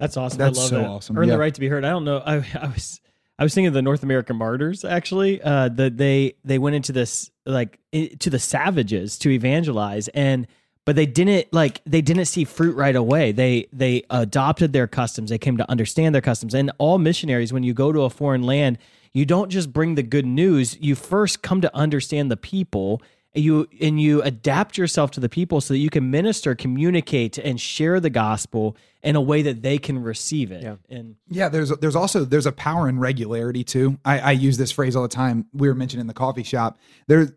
That's 0.00 0.16
awesome. 0.18 0.38
That's 0.38 0.58
I 0.58 0.60
love 0.62 0.68
so 0.70 0.76
that. 0.78 0.86
awesome. 0.86 1.16
Earn 1.18 1.28
Yeah. 1.28 1.34
the 1.34 1.38
right 1.38 1.54
to 1.54 1.60
be 1.60 1.68
heard. 1.68 1.84
I 1.84 1.90
don't 1.90 2.04
know. 2.04 2.18
I, 2.18 2.34
I 2.60 2.66
was 2.66 3.00
I 3.38 3.42
was 3.44 3.54
thinking 3.54 3.68
of 3.68 3.74
the 3.74 3.82
North 3.82 4.02
American 4.02 4.36
martyrs 4.36 4.84
actually. 4.84 5.40
Uh, 5.42 5.68
that 5.70 5.96
they 5.96 6.34
they 6.44 6.58
went 6.58 6.76
into 6.76 6.92
this 6.92 7.30
like 7.46 7.78
i- 7.94 8.10
to 8.20 8.28
the 8.30 8.38
savages 8.38 9.18
to 9.20 9.30
evangelize, 9.30 10.08
and 10.08 10.46
but 10.86 10.94
they 10.94 11.04
didn't 11.04 11.52
like 11.52 11.82
they 11.84 12.00
didn't 12.00 12.26
see 12.26 12.44
fruit 12.44 12.76
right 12.76 12.96
away. 12.96 13.32
They 13.32 13.66
they 13.72 14.04
adopted 14.08 14.72
their 14.72 14.86
customs. 14.86 15.28
They 15.28 15.36
came 15.36 15.58
to 15.58 15.68
understand 15.70 16.14
their 16.14 16.22
customs. 16.22 16.54
And 16.54 16.70
all 16.78 16.96
missionaries, 16.96 17.52
when 17.52 17.64
you 17.64 17.74
go 17.74 17.92
to 17.92 18.02
a 18.02 18.10
foreign 18.10 18.44
land, 18.44 18.78
you 19.12 19.26
don't 19.26 19.50
just 19.50 19.72
bring 19.72 19.96
the 19.96 20.04
good 20.04 20.24
news. 20.24 20.78
You 20.80 20.94
first 20.94 21.42
come 21.42 21.60
to 21.60 21.76
understand 21.76 22.30
the 22.30 22.36
people. 22.36 23.02
And 23.34 23.44
you 23.44 23.68
and 23.82 24.00
you 24.00 24.22
adapt 24.22 24.78
yourself 24.78 25.10
to 25.10 25.20
the 25.20 25.28
people 25.28 25.60
so 25.60 25.74
that 25.74 25.78
you 25.78 25.90
can 25.90 26.10
minister, 26.10 26.54
communicate, 26.54 27.36
and 27.36 27.60
share 27.60 28.00
the 28.00 28.08
gospel 28.08 28.76
in 29.02 29.14
a 29.14 29.20
way 29.20 29.42
that 29.42 29.60
they 29.60 29.76
can 29.76 30.02
receive 30.02 30.50
it. 30.50 30.62
Yeah. 30.62 30.76
And 30.88 31.16
Yeah, 31.28 31.50
there's 31.50 31.68
there's 31.68 31.96
also 31.96 32.24
there's 32.24 32.46
a 32.46 32.52
power 32.52 32.88
in 32.88 32.98
regularity 32.98 33.62
too. 33.62 33.98
I, 34.06 34.20
I 34.20 34.30
use 34.30 34.56
this 34.56 34.70
phrase 34.70 34.96
all 34.96 35.02
the 35.02 35.08
time. 35.08 35.46
We 35.52 35.68
were 35.68 35.74
mentioning 35.74 36.02
in 36.02 36.06
the 36.06 36.14
coffee 36.14 36.44
shop. 36.44 36.78
There, 37.08 37.36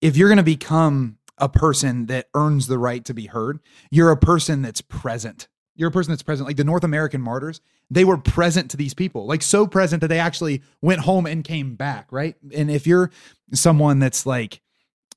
if 0.00 0.16
you're 0.16 0.28
going 0.28 0.38
to 0.38 0.42
become 0.42 1.18
a 1.38 1.48
person 1.48 2.06
that 2.06 2.28
earns 2.34 2.66
the 2.66 2.78
right 2.78 3.04
to 3.04 3.14
be 3.14 3.26
heard, 3.26 3.60
you're 3.90 4.10
a 4.10 4.16
person 4.16 4.62
that's 4.62 4.80
present. 4.80 5.48
You're 5.76 5.88
a 5.88 5.92
person 5.92 6.12
that's 6.12 6.22
present. 6.22 6.46
Like 6.46 6.56
the 6.56 6.64
North 6.64 6.84
American 6.84 7.20
martyrs, 7.20 7.60
they 7.90 8.04
were 8.04 8.16
present 8.18 8.70
to 8.70 8.76
these 8.76 8.94
people, 8.94 9.26
like 9.26 9.42
so 9.42 9.66
present 9.66 10.00
that 10.02 10.08
they 10.08 10.20
actually 10.20 10.62
went 10.80 11.00
home 11.00 11.26
and 11.26 11.42
came 11.42 11.74
back, 11.74 12.06
right? 12.12 12.36
And 12.54 12.70
if 12.70 12.86
you're 12.86 13.10
someone 13.52 13.98
that's 13.98 14.24
like 14.24 14.60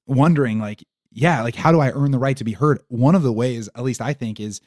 wondering, 0.07 0.59
like, 0.59 0.83
yeah, 1.11 1.43
like 1.43 1.55
how 1.55 1.71
do 1.71 1.79
I 1.79 1.91
earn 1.91 2.11
the 2.11 2.19
right 2.19 2.37
to 2.37 2.43
be 2.43 2.53
heard? 2.53 2.79
One 2.87 3.13
of 3.13 3.23
the 3.23 3.33
ways, 3.33 3.69
at 3.75 3.83
least 3.83 4.01
I 4.01 4.13
think, 4.13 4.39
is 4.39 4.61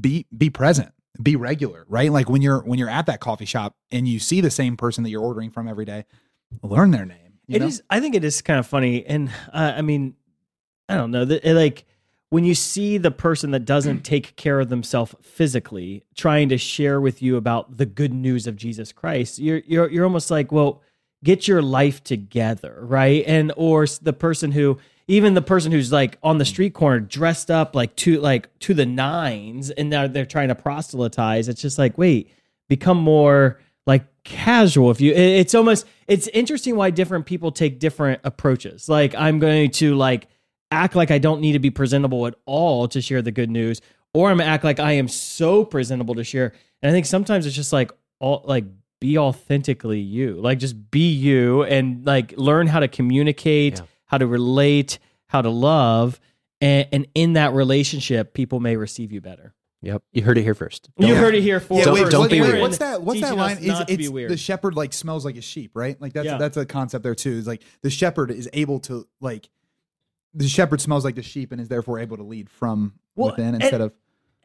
be 0.00 0.26
be 0.36 0.48
present 0.48 0.92
be 1.22 1.34
regular 1.34 1.86
right 1.88 2.12
like 2.12 2.28
when 2.28 2.42
you're 2.42 2.60
when 2.60 2.78
you're 2.78 2.90
at 2.90 3.06
that 3.06 3.20
coffee 3.20 3.46
shop 3.46 3.74
and 3.90 4.06
you 4.06 4.18
see 4.18 4.42
the 4.42 4.50
same 4.50 4.76
person 4.76 5.02
that 5.02 5.08
you're 5.08 5.22
ordering 5.22 5.50
from 5.50 5.66
every 5.66 5.86
day 5.86 6.04
learn 6.62 6.90
their 6.90 7.06
name 7.06 7.26
you 7.46 7.56
It 7.56 7.62
is. 7.62 7.78
know? 7.78 7.84
I 7.90 8.00
think 8.00 8.14
it 8.14 8.24
is 8.24 8.42
kind 8.42 8.58
of 8.58 8.66
funny, 8.66 9.04
and 9.06 9.28
uh, 9.52 9.74
I 9.76 9.82
mean, 9.82 10.14
I 10.88 10.96
don't 10.96 11.10
know. 11.10 11.22
it, 11.22 11.44
like 11.54 11.84
when 12.30 12.44
you 12.44 12.54
see 12.54 12.98
the 12.98 13.10
person 13.10 13.52
that 13.52 13.64
doesn't 13.64 14.00
take 14.04 14.36
care 14.36 14.60
of 14.60 14.68
themselves 14.68 15.14
physically, 15.22 16.04
trying 16.14 16.48
to 16.48 16.58
share 16.58 17.00
with 17.00 17.22
you 17.22 17.36
about 17.36 17.76
the 17.76 17.86
good 17.86 18.12
news 18.12 18.46
of 18.46 18.56
Jesus 18.56 18.92
Christ, 18.92 19.38
you're 19.38 19.62
you're 19.66 19.90
you're 19.90 20.04
almost 20.04 20.30
like, 20.30 20.52
well, 20.52 20.82
get 21.24 21.48
your 21.48 21.62
life 21.62 22.02
together, 22.02 22.78
right? 22.80 23.24
And 23.26 23.52
or 23.56 23.86
the 24.02 24.12
person 24.12 24.52
who, 24.52 24.78
even 25.08 25.34
the 25.34 25.42
person 25.42 25.72
who's 25.72 25.92
like 25.92 26.18
on 26.22 26.38
the 26.38 26.44
mm. 26.44 26.48
street 26.48 26.74
corner, 26.74 27.00
dressed 27.00 27.50
up 27.50 27.74
like 27.74 27.94
to 27.96 28.20
like 28.20 28.56
to 28.60 28.74
the 28.74 28.86
nines, 28.86 29.70
and 29.70 29.90
now 29.90 30.06
they're 30.06 30.26
trying 30.26 30.48
to 30.48 30.54
proselytize. 30.54 31.48
It's 31.48 31.62
just 31.62 31.78
like, 31.78 31.96
wait, 31.96 32.30
become 32.68 32.98
more 32.98 33.60
like 33.86 34.04
casual 34.24 34.90
if 34.90 35.00
you 35.00 35.12
it's 35.14 35.54
almost 35.54 35.86
it's 36.08 36.26
interesting 36.28 36.74
why 36.74 36.90
different 36.90 37.26
people 37.26 37.52
take 37.52 37.78
different 37.78 38.20
approaches 38.24 38.88
like 38.88 39.14
i'm 39.14 39.38
going 39.38 39.70
to 39.70 39.94
like 39.94 40.26
act 40.70 40.94
like 40.96 41.10
i 41.10 41.18
don't 41.18 41.40
need 41.40 41.52
to 41.52 41.58
be 41.58 41.70
presentable 41.70 42.26
at 42.26 42.34
all 42.44 42.88
to 42.88 43.00
share 43.00 43.22
the 43.22 43.30
good 43.32 43.50
news 43.50 43.80
or 44.14 44.30
i'm 44.30 44.38
gonna 44.38 44.48
act 44.50 44.64
like 44.64 44.80
i 44.80 44.92
am 44.92 45.08
so 45.08 45.64
presentable 45.64 46.14
to 46.14 46.24
share 46.24 46.52
and 46.82 46.90
i 46.90 46.92
think 46.92 47.06
sometimes 47.06 47.46
it's 47.46 47.54
just 47.56 47.72
like 47.72 47.90
all 48.18 48.42
like 48.46 48.64
be 49.00 49.16
authentically 49.18 50.00
you 50.00 50.34
like 50.40 50.58
just 50.58 50.90
be 50.90 51.10
you 51.12 51.62
and 51.64 52.04
like 52.06 52.32
learn 52.36 52.66
how 52.66 52.80
to 52.80 52.88
communicate 52.88 53.74
Yeah. 53.78 53.84
how 54.06 54.18
to 54.18 54.26
relate 54.26 54.98
how 55.28 55.42
to 55.42 55.50
love 55.50 56.18
and, 56.60 56.88
and 56.92 57.06
in 57.14 57.34
that 57.34 57.52
relationship 57.52 58.32
people 58.34 58.58
may 58.60 58.76
receive 58.76 59.12
you 59.12 59.20
better 59.20 59.52
Yep. 59.82 60.02
You 60.10 60.22
heard 60.22 60.36
it 60.38 60.42
here 60.42 60.54
first. 60.54 60.88
you 60.98 61.14
heard 61.14 61.34
it 61.34 61.42
here 61.42 61.60
first. 61.60 61.78
yeah, 61.80 61.84
Don't- 61.84 61.94
wait, 61.94 62.10
don't 62.10 62.20
what- 62.22 62.30
be 62.30 62.40
wait, 62.40 62.48
weird. 62.48 62.60
what's 62.62 62.78
that 62.78 63.02
what's 63.02 63.20
that 63.20 63.36
line 63.36 63.58
is 63.58 63.78
it's 63.88 64.08
weird. 64.08 64.30
the 64.30 64.36
shepherd 64.36 64.74
like 64.74 64.92
smells 64.94 65.24
like 65.24 65.36
a 65.36 65.42
sheep 65.42 65.72
right 65.74 66.00
like 66.00 66.14
that's 66.14 66.24
Yeah. 66.24 66.38
that's 66.38 66.56
a 66.56 66.64
concept 66.66 67.04
there 67.04 67.14
too 67.14 67.30
is 67.32 67.46
like 67.46 67.62
the 67.82 67.90
shepherd 67.90 68.30
is 68.32 68.48
able 68.54 68.80
to 68.80 69.06
like 69.20 69.48
the 70.36 70.48
shepherd 70.48 70.80
smells 70.80 71.04
like 71.04 71.14
the 71.16 71.22
sheep 71.22 71.50
and 71.52 71.60
is 71.60 71.68
therefore 71.68 71.98
able 71.98 72.16
to 72.16 72.22
lead 72.22 72.48
from 72.50 72.92
Well, 73.16 73.30
within 73.30 73.54
and- 73.54 73.62
instead 73.62 73.80
of 73.80 73.92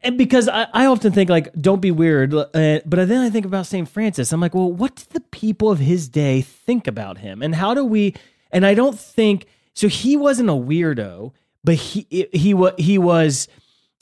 and 0.04 0.18
because 0.18 0.50
I, 0.50 0.66
I 0.74 0.86
often 0.88 1.12
think 1.12 1.30
like 1.30 1.54
don't 1.54 1.80
be 1.82 1.92
weird 1.92 2.34
uh, 2.34 2.46
but 2.54 3.08
then 3.08 3.22
i 3.22 3.30
think 3.30 3.46
about 3.46 3.68
st 3.68 3.88
francis. 3.88 4.32
I'm 4.34 4.42
like 4.42 4.56
well 4.56 4.72
what 4.72 4.96
did 4.96 5.10
the 5.10 5.20
people 5.20 5.70
of 5.70 5.78
his 5.78 6.10
day 6.10 6.42
think 6.42 6.88
about 6.88 7.20
him? 7.20 7.44
And 7.44 7.54
how 7.54 7.74
do 7.76 7.86
we 7.86 8.16
and 8.52 8.66
i 8.66 8.74
don't 8.74 8.98
think 8.98 9.46
so 9.76 9.88
he 9.88 10.18
wasn't 10.18 10.50
a 10.50 10.54
weirdo 10.54 11.34
but 11.64 11.76
he 11.76 12.28
he 12.34 12.54
was 12.56 12.74
he 12.80 12.98
was 12.98 13.48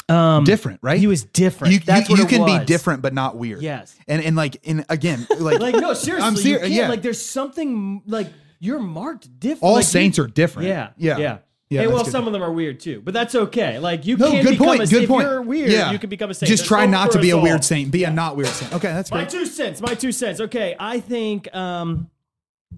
um 0.08 0.44
different 0.46 0.80
right? 0.82 1.00
he 1.00 1.08
was 1.08 1.24
different. 1.26 1.74
You, 1.74 1.80
that's 1.82 2.10
you, 2.10 2.16
you 2.18 2.26
can 2.26 2.46
be 2.46 2.64
different 2.66 3.02
but 3.02 3.14
not 3.14 3.36
weird. 3.36 3.62
Yes. 3.62 3.96
and 4.08 4.24
and 4.24 4.36
like 4.38 4.56
in 4.64 4.86
again 4.90 5.28
like 5.40 5.60
like 5.60 5.76
no 5.76 5.94
seriously 5.94 6.28
I'm 6.28 6.36
serious 6.38 6.70
yeah. 6.70 6.88
like 6.88 7.02
there's 7.02 7.22
something 7.22 8.04
like 8.08 8.28
you're 8.60 8.80
marked 8.80 9.40
different. 9.40 9.64
All 9.64 9.74
like, 9.74 9.82
you- 9.84 9.88
saints 9.88 10.18
are 10.18 10.28
different. 10.28 10.70
Yeah 10.70 10.92
yeah. 10.98 11.18
yeah 11.18 11.38
Yeah, 11.70 11.82
hey, 11.82 11.88
well, 11.88 12.04
some 12.04 12.26
of 12.26 12.34
them 12.34 12.42
are 12.42 12.52
weird 12.52 12.80
too, 12.80 13.00
but 13.00 13.14
that's 13.14 13.36
okay. 13.36 13.78
Like 13.78 14.04
you 14.08 14.18
no, 14.18 14.32
can 14.32 14.44
good 14.44 14.52
become 14.54 14.68
point. 14.68 14.82
a 14.82 14.88
Good 14.88 15.04
if 15.04 15.10
point. 15.10 15.28
you're 15.28 15.42
weird, 15.44 15.72
yeah. 15.72 15.92
you 15.92 16.00
can 16.00 16.10
become 16.10 16.32
a 16.32 16.34
saint. 16.34 16.48
Just 16.48 16.62
There's 16.64 16.68
try 16.68 16.88
not 16.88 17.12
to 17.12 17.20
be 17.20 17.30
a 17.30 17.38
weird 17.38 17.64
saint. 17.64 17.92
Be 17.92 18.06
a 18.06 18.12
not 18.12 18.36
weird 18.36 18.50
saint. 18.50 18.74
Okay, 18.74 18.88
that's 18.88 19.12
My 19.12 19.20
great. 19.20 19.30
two 19.30 19.46
cents. 19.46 19.80
My 19.80 19.94
two 19.94 20.12
cents. 20.12 20.40
Okay, 20.42 20.76
I 20.80 21.00
think. 21.00 21.54
Um, 21.56 22.10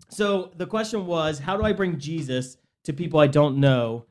so 0.09 0.51
the 0.57 0.65
question 0.65 1.05
was, 1.05 1.39
how 1.39 1.55
do 1.55 1.63
I 1.63 1.71
bring 1.71 1.99
Jesus 1.99 2.57
to 2.83 2.91
people 2.91 3.19
I 3.21 3.27
don't 3.27 3.57
know 3.61 4.05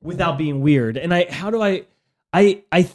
without 0.00 0.38
being 0.38 0.60
weird? 0.60 0.96
And 0.96 1.12
I, 1.12 1.28
how 1.28 1.50
do 1.50 1.60
I, 1.60 1.86
I, 2.32 2.62
I. 2.70 2.88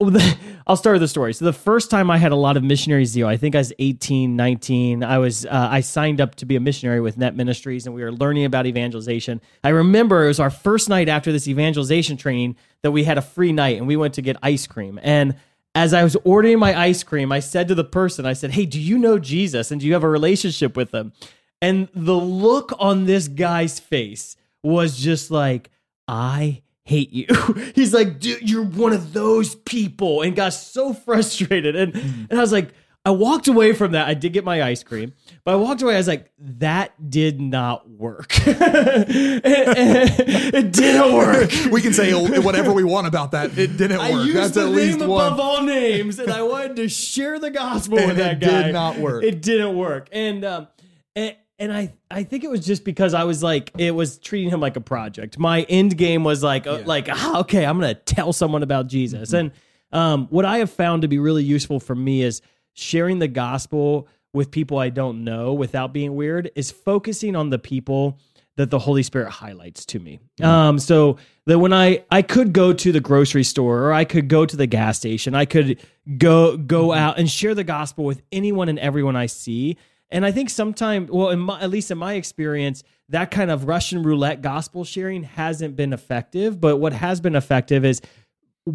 I'll 0.66 0.76
start 0.76 0.94
with 0.94 1.02
the 1.02 1.08
story. 1.08 1.34
So 1.34 1.44
the 1.44 1.52
first 1.52 1.90
time 1.90 2.08
I 2.08 2.18
had 2.18 2.30
a 2.30 2.36
lot 2.36 2.56
of 2.56 2.62
missionary 2.62 3.04
zeal, 3.04 3.26
I 3.26 3.36
think 3.36 3.56
I 3.56 3.58
was 3.58 3.72
18, 3.80 4.36
19. 4.36 5.02
I 5.02 5.18
was 5.18 5.44
uh, 5.44 5.68
I 5.70 5.80
signed 5.80 6.20
up 6.20 6.36
to 6.36 6.46
be 6.46 6.54
a 6.54 6.60
missionary 6.60 7.00
with 7.00 7.18
Net 7.18 7.34
Ministries, 7.34 7.84
and 7.84 7.94
we 7.94 8.04
were 8.04 8.12
learning 8.12 8.44
about 8.44 8.66
evangelization. 8.66 9.40
I 9.64 9.70
remember 9.70 10.24
it 10.24 10.28
was 10.28 10.38
our 10.38 10.50
first 10.50 10.88
night 10.88 11.08
after 11.08 11.32
this 11.32 11.48
evangelization 11.48 12.16
training 12.16 12.56
that 12.82 12.92
we 12.92 13.02
had 13.02 13.18
a 13.18 13.22
free 13.22 13.52
night, 13.52 13.78
and 13.78 13.88
we 13.88 13.96
went 13.96 14.14
to 14.14 14.22
get 14.22 14.36
ice 14.40 14.68
cream. 14.68 15.00
And 15.02 15.34
as 15.74 15.92
I 15.92 16.04
was 16.04 16.16
ordering 16.24 16.60
my 16.60 16.78
ice 16.78 17.02
cream, 17.02 17.32
I 17.32 17.40
said 17.40 17.66
to 17.68 17.74
the 17.74 17.84
person, 17.84 18.24
I 18.24 18.34
said, 18.34 18.52
"Hey, 18.52 18.66
do 18.66 18.80
you 18.80 18.98
know 18.98 19.18
Jesus, 19.18 19.72
and 19.72 19.80
do 19.80 19.86
you 19.88 19.94
have 19.94 20.04
a 20.04 20.08
relationship 20.08 20.76
with 20.76 20.94
him?" 20.94 21.12
And 21.60 21.88
the 21.92 22.14
look 22.14 22.72
on 22.78 23.06
this 23.06 23.26
guy's 23.26 23.80
face 23.80 24.36
was 24.62 24.96
just 24.98 25.30
like, 25.30 25.70
I 26.06 26.62
hate 26.88 27.10
you. 27.12 27.26
He's 27.74 27.92
like, 27.94 28.18
dude, 28.18 28.48
you're 28.48 28.64
one 28.64 28.92
of 28.92 29.12
those 29.12 29.54
people, 29.54 30.22
and 30.22 30.34
got 30.34 30.54
so 30.54 30.92
frustrated. 30.94 31.76
And 31.76 31.94
and 31.94 32.32
I 32.32 32.40
was 32.40 32.52
like, 32.52 32.70
I 33.04 33.10
walked 33.10 33.48
away 33.48 33.72
from 33.72 33.92
that. 33.92 34.06
I 34.08 34.14
did 34.14 34.32
get 34.32 34.44
my 34.44 34.62
ice 34.62 34.82
cream, 34.82 35.12
but 35.44 35.52
I 35.52 35.56
walked 35.56 35.80
away. 35.82 35.94
I 35.94 35.98
was 35.98 36.08
like, 36.08 36.30
that 36.38 36.92
did 37.10 37.40
not 37.40 37.88
work. 37.88 38.32
it, 38.46 38.56
it- 39.44 40.54
it 40.54 40.72
didn't 40.72 41.14
work. 41.14 41.50
we 41.72 41.80
can 41.80 41.92
say 41.92 42.12
whatever 42.40 42.72
we 42.72 42.84
want 42.84 43.06
about 43.06 43.32
that. 43.32 43.56
It 43.58 43.76
didn't 43.76 44.00
I 44.00 44.12
work. 44.12 44.26
used 44.26 44.36
That's 44.36 44.50
the 44.54 44.62
at 44.62 44.68
least 44.68 44.98
name 45.00 45.08
one. 45.08 45.26
above 45.26 45.40
all 45.40 45.62
names, 45.62 46.18
and 46.18 46.30
I 46.30 46.42
wanted 46.42 46.76
to 46.76 46.88
share 46.88 47.38
the 47.38 47.50
gospel 47.50 47.98
And 47.98 48.08
with 48.08 48.16
that 48.18 48.34
it 48.34 48.40
guy. 48.46 48.62
did 48.64 48.72
not 48.72 48.98
work. 48.98 49.24
It 49.24 49.40
didn't 49.42 49.76
work, 49.76 50.08
and 50.12 50.44
um, 50.44 50.68
and, 51.14 51.36
and 51.58 51.72
I 51.72 51.92
I 52.10 52.22
think 52.22 52.44
it 52.44 52.50
was 52.50 52.64
just 52.64 52.84
because 52.84 53.14
I 53.14 53.24
was 53.24 53.42
like 53.42 53.72
it 53.78 53.90
was 53.94 54.18
treating 54.18 54.50
him 54.50 54.60
like 54.60 54.76
a 54.76 54.80
project. 54.80 55.38
My 55.38 55.62
end 55.62 55.96
game 55.96 56.24
was 56.24 56.42
like 56.42 56.66
uh, 56.66 56.82
like 56.84 57.08
ah, 57.10 57.40
okay, 57.40 57.64
I'm 57.66 57.78
gonna 57.80 57.94
tell 57.94 58.32
someone 58.32 58.62
about 58.62 58.86
Jesus, 58.86 59.32
and 59.32 59.50
um, 59.92 60.26
what 60.30 60.44
I 60.44 60.58
have 60.58 60.70
found 60.70 61.02
to 61.02 61.08
be 61.08 61.18
really 61.18 61.44
useful 61.44 61.80
for 61.80 61.94
me 61.94 62.22
is 62.22 62.42
sharing 62.74 63.18
the 63.18 63.28
gospel 63.28 64.08
with 64.32 64.50
people 64.50 64.78
I 64.78 64.90
don't 64.90 65.24
know 65.24 65.52
without 65.52 65.92
being 65.92 66.14
weird. 66.14 66.50
Is 66.54 66.70
focusing 66.70 67.34
on 67.34 67.50
the 67.50 67.58
people 67.58 68.18
that 68.56 68.70
the 68.70 68.78
Holy 68.78 69.04
Spirit 69.04 69.30
highlights 69.30 69.86
to 69.86 70.00
me. 70.00 70.18
Um, 70.42 70.80
so 70.80 71.16
that 71.46 71.58
when 71.60 71.72
I 71.72 72.04
I 72.10 72.22
could 72.22 72.52
go 72.52 72.72
to 72.72 72.92
the 72.92 73.00
grocery 73.00 73.44
store 73.44 73.84
or 73.84 73.92
I 73.92 74.04
could 74.04 74.28
go 74.28 74.46
to 74.46 74.56
the 74.56 74.66
gas 74.66 74.98
station, 74.98 75.34
I 75.34 75.44
could 75.44 75.80
go 76.18 76.56
go 76.56 76.92
out 76.92 77.18
and 77.18 77.28
share 77.28 77.54
the 77.54 77.64
gospel 77.64 78.04
with 78.04 78.22
anyone 78.30 78.68
and 78.68 78.78
everyone 78.78 79.16
I 79.16 79.26
see. 79.26 79.76
And 80.10 80.24
I 80.24 80.32
think 80.32 80.50
sometimes, 80.50 81.10
well, 81.10 81.34
my, 81.36 81.60
at 81.60 81.70
least 81.70 81.90
in 81.90 81.98
my 81.98 82.14
experience, 82.14 82.82
that 83.10 83.30
kind 83.30 83.50
of 83.50 83.64
Russian 83.64 84.02
roulette 84.02 84.42
gospel 84.42 84.84
sharing 84.84 85.22
hasn't 85.22 85.76
been 85.76 85.92
effective. 85.92 86.60
But 86.60 86.78
what 86.78 86.92
has 86.92 87.20
been 87.20 87.36
effective 87.36 87.84
is 87.84 88.00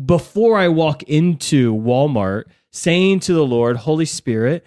before 0.06 0.58
I 0.58 0.68
walk 0.68 1.04
into 1.04 1.74
Walmart, 1.76 2.46
saying 2.72 3.22
to 3.22 3.34
the 3.34 3.46
Lord, 3.46 3.78
Holy 3.78 4.06
Spirit, 4.06 4.66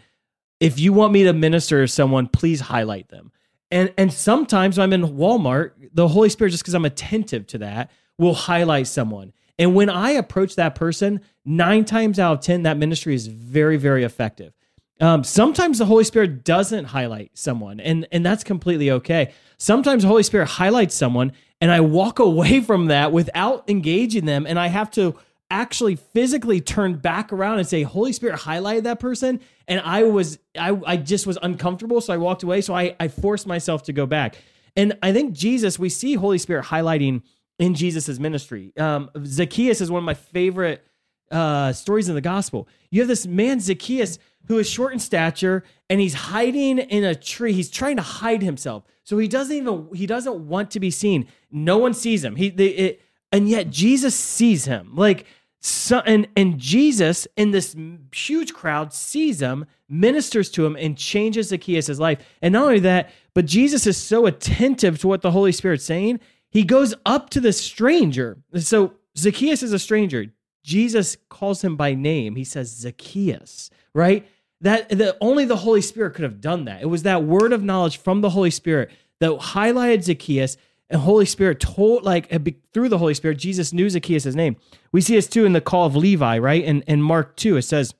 if 0.60 0.78
you 0.78 0.92
want 0.92 1.12
me 1.12 1.24
to 1.24 1.32
minister 1.32 1.82
to 1.82 1.88
someone, 1.88 2.28
please 2.28 2.60
highlight 2.60 3.08
them. 3.08 3.32
And 3.70 3.92
and 3.98 4.12
sometimes 4.12 4.78
when 4.78 4.84
I'm 4.84 4.92
in 4.92 5.16
Walmart, 5.16 5.72
the 5.92 6.08
Holy 6.08 6.28
Spirit, 6.28 6.50
just 6.50 6.62
because 6.62 6.74
I'm 6.74 6.84
attentive 6.84 7.46
to 7.48 7.58
that, 7.58 7.90
will 8.18 8.34
highlight 8.34 8.86
someone. 8.86 9.32
And 9.58 9.74
when 9.74 9.90
I 9.90 10.10
approach 10.10 10.54
that 10.56 10.74
person, 10.74 11.20
nine 11.44 11.84
times 11.84 12.18
out 12.18 12.34
of 12.34 12.40
ten, 12.40 12.62
that 12.62 12.78
ministry 12.78 13.14
is 13.14 13.26
very, 13.26 13.76
very 13.76 14.04
effective. 14.04 14.52
Um, 15.00 15.24
sometimes 15.24 15.78
the 15.78 15.84
Holy 15.84 16.04
Spirit 16.04 16.44
doesn't 16.44 16.86
highlight 16.86 17.30
someone, 17.34 17.80
and 17.80 18.06
and 18.12 18.24
that's 18.24 18.44
completely 18.44 18.90
okay. 18.90 19.32
Sometimes 19.58 20.02
the 20.02 20.08
Holy 20.08 20.22
Spirit 20.22 20.46
highlights 20.46 20.94
someone, 20.94 21.32
and 21.60 21.70
I 21.70 21.80
walk 21.80 22.18
away 22.30 22.60
from 22.60 22.86
that 22.86 23.12
without 23.12 23.68
engaging 23.68 24.24
them, 24.24 24.46
and 24.46 24.58
I 24.58 24.68
have 24.68 24.90
to 24.92 25.16
actually 25.50 25.96
physically 25.96 26.60
turn 26.60 26.94
back 26.94 27.32
around 27.32 27.58
and 27.58 27.68
say, 27.68 27.82
Holy 27.82 28.12
Spirit 28.12 28.40
highlighted 28.40 28.82
that 28.82 28.98
person. 28.98 29.40
And 29.68 29.80
I 29.80 30.02
was, 30.04 30.38
I, 30.58 30.78
I 30.84 30.96
just 30.96 31.26
was 31.26 31.38
uncomfortable. 31.40 32.00
So 32.00 32.12
I 32.12 32.16
walked 32.16 32.42
away. 32.42 32.60
So 32.60 32.74
I, 32.74 32.96
I 32.98 33.08
forced 33.08 33.46
myself 33.46 33.84
to 33.84 33.92
go 33.92 34.06
back. 34.06 34.36
And 34.74 34.98
I 35.02 35.12
think 35.12 35.34
Jesus, 35.34 35.78
we 35.78 35.88
see 35.88 36.14
Holy 36.14 36.38
Spirit 36.38 36.66
highlighting 36.66 37.22
in 37.58 37.74
Jesus' 37.74 38.18
ministry. 38.18 38.72
Um, 38.76 39.10
Zacchaeus 39.24 39.80
is 39.80 39.90
one 39.90 39.98
of 39.98 40.04
my 40.04 40.14
favorite 40.14 40.84
uh, 41.30 41.72
stories 41.72 42.08
in 42.08 42.14
the 42.14 42.20
gospel. 42.20 42.68
You 42.90 43.00
have 43.00 43.08
this 43.08 43.26
man, 43.26 43.60
Zacchaeus, 43.60 44.18
who 44.48 44.58
is 44.58 44.68
short 44.68 44.92
in 44.92 44.98
stature 44.98 45.64
and 45.88 46.00
he's 46.00 46.14
hiding 46.14 46.78
in 46.78 47.04
a 47.04 47.14
tree. 47.14 47.52
He's 47.52 47.70
trying 47.70 47.96
to 47.96 48.02
hide 48.02 48.42
himself. 48.42 48.84
So 49.04 49.18
he 49.18 49.28
doesn't 49.28 49.56
even, 49.56 49.88
he 49.94 50.06
doesn't 50.06 50.48
want 50.48 50.70
to 50.72 50.80
be 50.80 50.90
seen. 50.90 51.28
No 51.50 51.78
one 51.78 51.94
sees 51.94 52.24
him. 52.24 52.36
He, 52.36 52.50
they, 52.50 52.68
it, 52.68 53.02
and 53.32 53.48
yet 53.48 53.70
Jesus 53.70 54.14
sees 54.14 54.64
him. 54.64 54.94
Like, 54.94 55.26
so, 55.60 56.00
and, 56.00 56.28
and 56.36 56.58
Jesus 56.58 57.26
in 57.36 57.50
this 57.50 57.74
huge 58.14 58.52
crowd 58.52 58.92
sees 58.92 59.40
him, 59.40 59.66
ministers 59.88 60.50
to 60.52 60.64
him, 60.64 60.76
and 60.76 60.96
changes 60.96 61.48
Zacchaeus' 61.48 61.98
life. 61.98 62.18
And 62.40 62.52
not 62.52 62.64
only 62.64 62.80
that, 62.80 63.10
but 63.34 63.46
Jesus 63.46 63.86
is 63.86 63.96
so 63.96 64.26
attentive 64.26 64.98
to 65.00 65.08
what 65.08 65.22
the 65.22 65.32
Holy 65.32 65.52
Spirit's 65.52 65.84
saying, 65.84 66.20
he 66.50 66.62
goes 66.62 66.94
up 67.04 67.30
to 67.30 67.40
the 67.40 67.52
stranger. 67.52 68.38
So 68.56 68.94
Zacchaeus 69.18 69.62
is 69.62 69.72
a 69.72 69.78
stranger. 69.78 70.26
Jesus 70.62 71.16
calls 71.28 71.62
him 71.62 71.76
by 71.76 71.94
name. 71.94 72.36
He 72.36 72.44
says 72.44 72.70
Zacchaeus, 72.70 73.70
right? 73.94 74.26
That 74.60 74.88
the 74.88 75.16
only 75.20 75.44
the 75.44 75.56
Holy 75.56 75.82
Spirit 75.82 76.14
could 76.14 76.24
have 76.24 76.40
done 76.40 76.64
that. 76.64 76.82
It 76.82 76.86
was 76.86 77.02
that 77.02 77.24
word 77.24 77.52
of 77.52 77.62
knowledge 77.62 77.98
from 77.98 78.20
the 78.20 78.30
Holy 78.30 78.50
Spirit 78.50 78.90
that 79.20 79.30
highlighted 79.30 80.04
Zacchaeus 80.04 80.56
and 80.88 81.00
Holy 81.00 81.26
Spirit 81.26 81.60
told 81.60 82.04
like 82.04 82.32
uh, 82.32 82.38
through 82.72 82.88
the 82.88 82.98
Holy 82.98 83.14
Spirit, 83.14 83.38
Jesus 83.38 83.72
knew 83.72 83.90
Zacchaeus' 83.90 84.34
name. 84.34 84.56
We 84.92 85.00
see 85.00 85.14
this 85.14 85.26
too 85.26 85.44
in 85.44 85.52
the 85.52 85.60
call 85.60 85.86
of 85.86 85.96
Levi, 85.96 86.38
right? 86.38 86.64
In 86.64 86.82
in 86.82 87.02
Mark 87.02 87.36
2, 87.36 87.56
it 87.56 87.62
says, 87.62 87.94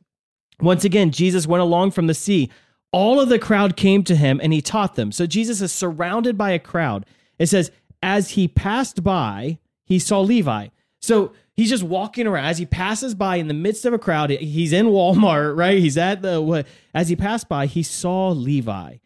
Once 0.60 0.84
again, 0.84 1.10
Jesus 1.10 1.46
went 1.46 1.62
along 1.62 1.90
from 1.90 2.06
the 2.06 2.14
sea. 2.14 2.50
All 2.92 3.20
of 3.20 3.28
the 3.28 3.38
crowd 3.38 3.76
came 3.76 4.04
to 4.04 4.16
him 4.16 4.40
and 4.42 4.52
he 4.52 4.62
taught 4.62 4.94
them. 4.94 5.12
So 5.12 5.26
Jesus 5.26 5.60
is 5.60 5.72
surrounded 5.72 6.38
by 6.38 6.52
a 6.52 6.58
crowd. 6.58 7.04
It 7.38 7.46
says, 7.46 7.70
as 8.02 8.30
he 8.30 8.48
passed 8.48 9.02
by, 9.02 9.58
he 9.84 9.98
saw 9.98 10.20
Levi. 10.20 10.68
So 11.00 11.32
he's 11.56 11.70
just 11.70 11.82
walking 11.82 12.26
around 12.26 12.46
as 12.46 12.58
he 12.58 12.66
passes 12.66 13.14
by 13.14 13.36
in 13.36 13.48
the 13.48 13.54
midst 13.54 13.84
of 13.84 13.92
a 13.92 13.98
crowd. 13.98 14.30
He's 14.30 14.72
in 14.72 14.86
Walmart, 14.86 15.56
right? 15.56 15.78
He's 15.78 15.96
at 15.96 16.22
the 16.22 16.40
what? 16.40 16.66
As 16.94 17.08
he 17.08 17.16
passed 17.16 17.48
by, 17.48 17.66
he 17.66 17.82
saw 17.82 18.28
Levi 18.30 18.96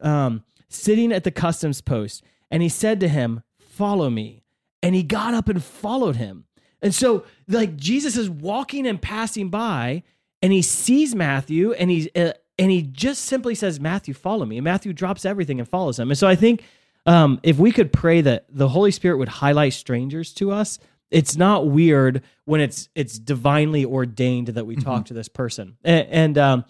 um, 0.00 0.44
sitting 0.68 1.12
at 1.12 1.24
the 1.24 1.30
customs 1.30 1.80
post, 1.80 2.22
and 2.50 2.62
he 2.62 2.68
said 2.68 3.00
to 3.00 3.08
him, 3.08 3.42
"Follow 3.58 4.10
me." 4.10 4.42
And 4.82 4.94
he 4.94 5.02
got 5.02 5.34
up 5.34 5.48
and 5.48 5.62
followed 5.62 6.16
him. 6.16 6.44
And 6.82 6.94
so, 6.94 7.24
like 7.48 7.76
Jesus 7.76 8.16
is 8.16 8.28
walking 8.28 8.86
and 8.86 9.00
passing 9.00 9.48
by, 9.48 10.02
and 10.42 10.52
he 10.52 10.62
sees 10.62 11.14
Matthew, 11.14 11.72
and 11.72 11.90
he's 11.90 12.08
uh, 12.14 12.32
and 12.58 12.70
he 12.70 12.82
just 12.82 13.24
simply 13.24 13.54
says, 13.54 13.80
"Matthew, 13.80 14.14
follow 14.14 14.44
me." 14.44 14.58
And 14.58 14.64
Matthew 14.64 14.92
drops 14.92 15.24
everything 15.24 15.58
and 15.58 15.68
follows 15.68 15.98
him. 15.98 16.10
And 16.10 16.18
so, 16.18 16.28
I 16.28 16.36
think 16.36 16.62
um, 17.06 17.40
if 17.42 17.58
we 17.58 17.72
could 17.72 17.92
pray 17.92 18.20
that 18.20 18.46
the 18.48 18.68
Holy 18.68 18.90
Spirit 18.90 19.18
would 19.18 19.28
highlight 19.28 19.72
strangers 19.72 20.32
to 20.34 20.50
us, 20.50 20.78
it's 21.10 21.36
not 21.36 21.68
weird 21.68 22.22
when 22.44 22.60
it's 22.60 22.88
it's 22.94 23.18
divinely 23.18 23.84
ordained 23.84 24.48
that 24.48 24.66
we 24.66 24.76
mm-hmm. 24.76 24.84
talk 24.84 25.06
to 25.06 25.14
this 25.14 25.28
person. 25.28 25.76
And 25.84 26.06
and, 26.08 26.38
um, 26.38 26.64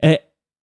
and 0.00 0.18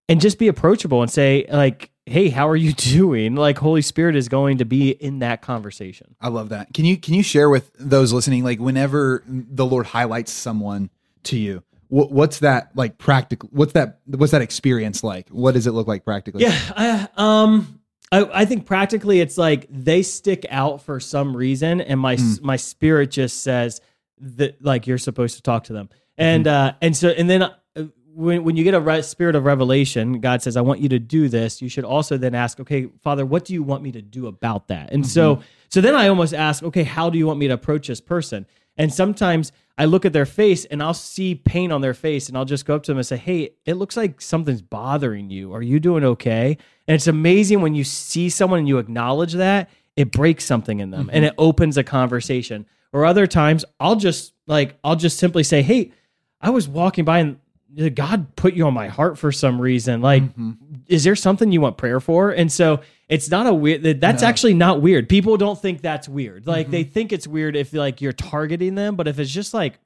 and 0.09 0.19
just 0.19 0.37
be 0.37 0.47
approachable 0.47 1.01
and 1.01 1.09
say 1.09 1.45
like 1.49 1.91
hey 2.05 2.29
how 2.29 2.47
are 2.47 2.55
you 2.55 2.73
doing? 2.73 3.35
Like 3.35 3.57
holy 3.57 3.81
spirit 3.81 4.15
is 4.15 4.27
going 4.27 4.59
to 4.59 4.65
be 4.65 4.91
in 4.91 5.19
that 5.19 5.41
conversation. 5.41 6.15
I 6.19 6.29
love 6.29 6.49
that. 6.49 6.73
Can 6.73 6.85
you 6.85 6.97
can 6.97 7.13
you 7.13 7.23
share 7.23 7.49
with 7.49 7.71
those 7.79 8.13
listening 8.13 8.43
like 8.43 8.59
whenever 8.59 9.23
the 9.27 9.65
lord 9.65 9.87
highlights 9.87 10.31
someone 10.31 10.89
to 11.23 11.37
you 11.37 11.63
what, 11.91 12.11
what's 12.11 12.39
that 12.39 12.71
like 12.75 12.97
practical 12.97 13.49
what's 13.51 13.73
that 13.73 13.99
what's 14.05 14.31
that 14.31 14.41
experience 14.41 15.03
like? 15.03 15.29
What 15.29 15.53
does 15.53 15.67
it 15.67 15.71
look 15.71 15.87
like 15.87 16.05
practically? 16.05 16.43
Yeah 16.43 16.57
I, 16.75 17.07
um 17.17 17.80
I, 18.11 18.41
I 18.41 18.45
think 18.45 18.65
practically 18.65 19.21
it's 19.21 19.37
like 19.37 19.67
they 19.69 20.03
stick 20.03 20.45
out 20.49 20.81
for 20.81 20.99
some 20.99 21.35
reason, 21.35 21.81
and 21.81 21.99
my 21.99 22.17
mm. 22.17 22.41
my 22.41 22.57
spirit 22.57 23.11
just 23.11 23.41
says 23.43 23.79
that 24.19 24.63
like 24.63 24.85
you're 24.85 24.97
supposed 24.97 25.37
to 25.37 25.41
talk 25.41 25.65
to 25.65 25.73
them, 25.73 25.89
and 26.17 26.45
mm. 26.45 26.51
uh, 26.51 26.73
and 26.81 26.95
so 26.95 27.09
and 27.09 27.29
then 27.29 27.43
uh, 27.43 27.51
when 28.13 28.43
when 28.43 28.57
you 28.57 28.63
get 28.65 28.73
a 28.73 28.81
re- 28.81 29.01
spirit 29.01 29.35
of 29.35 29.45
revelation, 29.45 30.19
God 30.19 30.41
says, 30.41 30.57
"I 30.57 30.61
want 30.61 30.81
you 30.81 30.89
to 30.89 31.00
do 31.00 31.29
this." 31.29 31.61
You 31.61 31.69
should 31.69 31.85
also 31.85 32.17
then 32.17 32.35
ask, 32.35 32.59
"Okay, 32.59 32.87
Father, 33.01 33.25
what 33.25 33.45
do 33.45 33.53
you 33.53 33.63
want 33.63 33.81
me 33.81 33.93
to 33.93 34.01
do 34.01 34.27
about 34.27 34.67
that?" 34.67 34.91
And 34.91 35.03
mm-hmm. 35.03 35.09
so 35.09 35.41
so 35.69 35.79
then 35.79 35.95
I 35.95 36.09
almost 36.09 36.33
ask, 36.33 36.63
"Okay, 36.63 36.83
how 36.83 37.09
do 37.09 37.17
you 37.17 37.27
want 37.27 37.39
me 37.39 37.47
to 37.47 37.53
approach 37.53 37.87
this 37.87 38.01
person?" 38.01 38.45
And 38.81 38.91
sometimes 38.91 39.51
I 39.77 39.85
look 39.85 40.05
at 40.05 40.13
their 40.13 40.25
face 40.25 40.65
and 40.65 40.81
I'll 40.81 40.96
see 40.96 41.35
pain 41.35 41.72
on 41.72 41.81
their 41.81 41.94
face 41.94 42.27
and 42.27 42.35
I'll 42.35 42.46
just 42.46 42.65
go 42.65 42.74
up 42.75 42.81
to 42.83 42.91
them 42.91 42.98
and 42.98 43.05
say, 43.05 43.15
Hey, 43.15 43.51
it 43.63 43.75
looks 43.75 43.96
like 43.96 44.20
something's 44.20 44.63
bothering 44.63 45.29
you. 45.29 45.53
Are 45.53 45.61
you 45.61 45.79
doing 45.79 46.03
okay? 46.03 46.57
And 46.87 46.96
it's 46.96 47.05
amazing 47.05 47.61
when 47.61 47.75
you 47.75 47.83
see 47.83 48.27
someone 48.27 48.57
and 48.57 48.67
you 48.67 48.79
acknowledge 48.79 49.33
that, 49.33 49.70
it 49.96 50.11
breaks 50.11 50.46
something 50.46 50.79
in 50.79 50.89
them 50.89 51.01
mm-hmm. 51.01 51.15
and 51.15 51.25
it 51.25 51.35
opens 51.37 51.77
a 51.77 51.83
conversation. 51.83 52.65
Or 52.91 53.05
other 53.05 53.27
times 53.27 53.65
I'll 53.79 53.98
just 53.98 54.33
like, 54.48 54.79
I'll 54.83 54.96
just 54.96 55.20
simply 55.20 55.44
say, 55.44 55.61
Hey, 55.61 55.91
I 56.41 56.50
was 56.50 56.67
walking 56.67 57.05
by 57.05 57.20
and 57.20 57.37
God 57.94 58.35
put 58.35 58.55
you 58.55 58.65
on 58.65 58.74
my 58.74 58.87
heart 58.87 59.20
for 59.20 59.31
some 59.31 59.61
reason. 59.61 60.01
Like, 60.01 60.24
mm-hmm. 60.24 60.53
is 60.87 61.03
there 61.03 61.15
something 61.15 61.51
you 61.51 61.61
want 61.61 61.77
prayer 61.77 62.00
for? 62.00 62.31
And 62.31 62.51
so 62.51 62.81
it's 63.11 63.29
not 63.29 63.45
a 63.45 63.53
weird. 63.53 63.83
That's 64.00 64.21
no. 64.24 64.27
actually 64.27 64.53
not 64.53 64.81
weird. 64.81 65.09
People 65.09 65.35
don't 65.35 65.61
think 65.61 65.81
that's 65.81 66.07
weird. 66.07 66.47
Like 66.47 66.67
mm-hmm. 66.67 66.71
they 66.71 66.83
think 66.83 67.11
it's 67.11 67.27
weird 67.27 67.57
if 67.57 67.74
like 67.74 68.00
you're 68.00 68.13
targeting 68.13 68.74
them, 68.74 68.95
but 68.95 69.07
if 69.07 69.19
it's 69.19 69.29
just 69.29 69.53
like, 69.53 69.79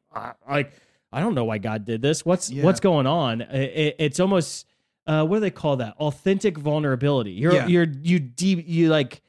like 0.48 0.72
I 1.12 1.20
don't 1.20 1.34
know 1.34 1.44
why 1.44 1.58
God 1.58 1.86
did 1.86 2.04
this. 2.04 2.24
What's 2.24 2.52
yeah. 2.52 2.64
what's 2.64 2.80
going 2.80 3.08
on? 3.08 3.42
It, 3.42 3.96
it's 3.98 4.20
almost 4.20 4.68
uh, 5.08 5.26
what 5.26 5.38
do 5.38 5.40
they 5.42 5.50
call 5.50 5.78
that? 5.78 5.96
Authentic 5.98 6.56
vulnerability. 6.56 7.32
You're 7.32 7.54
yeah. 7.54 7.68
you're 7.68 7.88
you 8.02 8.20
deep 8.20 8.66
you 8.68 8.90
like 8.90 9.24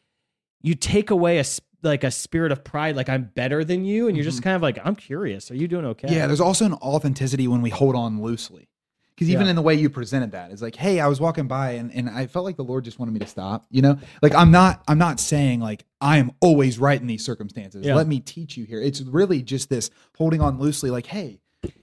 you 0.61 0.75
take 0.75 1.11
away 1.11 1.39
a 1.39 1.45
like 1.83 2.05
a 2.05 2.11
spirit 2.11 2.53
of 2.53 2.65
pride, 2.65 2.97
like 2.97 3.09
I'm 3.09 3.31
better 3.35 3.65
than 3.65 3.87
you, 3.87 4.09
and 4.09 4.17
you're 4.17 4.25
just 4.25 4.39
mm-hmm. 4.39 4.45
kind 4.45 4.57
of 4.57 4.63
like, 4.63 4.79
I'm 4.85 4.97
curious. 4.97 5.51
Are 5.51 5.55
you 5.55 5.69
doing 5.69 5.87
okay? 5.87 6.15
Yeah, 6.15 6.27
there's 6.27 6.41
also 6.41 6.67
an 6.67 6.75
authenticity 6.75 7.49
when 7.49 7.63
we 7.63 7.71
hold 7.71 7.95
on 7.95 8.21
loosely. 8.21 8.69
Because 9.17 9.31
even 9.31 9.47
yeah. 9.47 9.51
in 9.51 9.57
the 9.57 9.63
way 9.63 9.75
you 9.75 9.89
presented 9.89 10.33
that, 10.33 10.51
it's 10.51 10.61
like, 10.61 10.77
hey, 10.77 11.01
I 11.01 11.07
was 11.07 11.21
walking 11.21 11.49
by 11.49 11.73
and, 11.73 11.91
and 11.95 12.11
I 12.11 12.27
felt 12.27 12.45
like 12.45 12.57
the 12.57 12.65
Lord 12.65 12.85
just 12.85 12.99
wanted 12.99 13.13
me 13.13 13.21
to 13.21 13.27
stop. 13.27 13.65
You 13.71 13.81
know, 13.81 13.99
like 14.21 14.35
I'm 14.35 14.51
not 14.51 14.83
I'm 14.87 14.99
not 14.99 15.21
saying 15.21 15.61
like 15.61 15.87
I 16.03 16.19
am 16.19 16.33
always 16.41 16.79
right 16.79 17.01
in 17.01 17.07
these 17.07 17.25
circumstances. 17.25 17.87
Yeah. 17.87 17.95
Let 17.95 18.09
me 18.09 18.21
teach 18.21 18.59
you 18.59 18.67
here. 18.67 18.81
It's 18.81 19.01
really 19.01 19.41
just 19.41 19.71
this 19.71 19.91
holding 20.19 20.43
on 20.43 20.59
loosely, 20.59 20.91
like, 20.91 21.07
hey, 21.07 21.41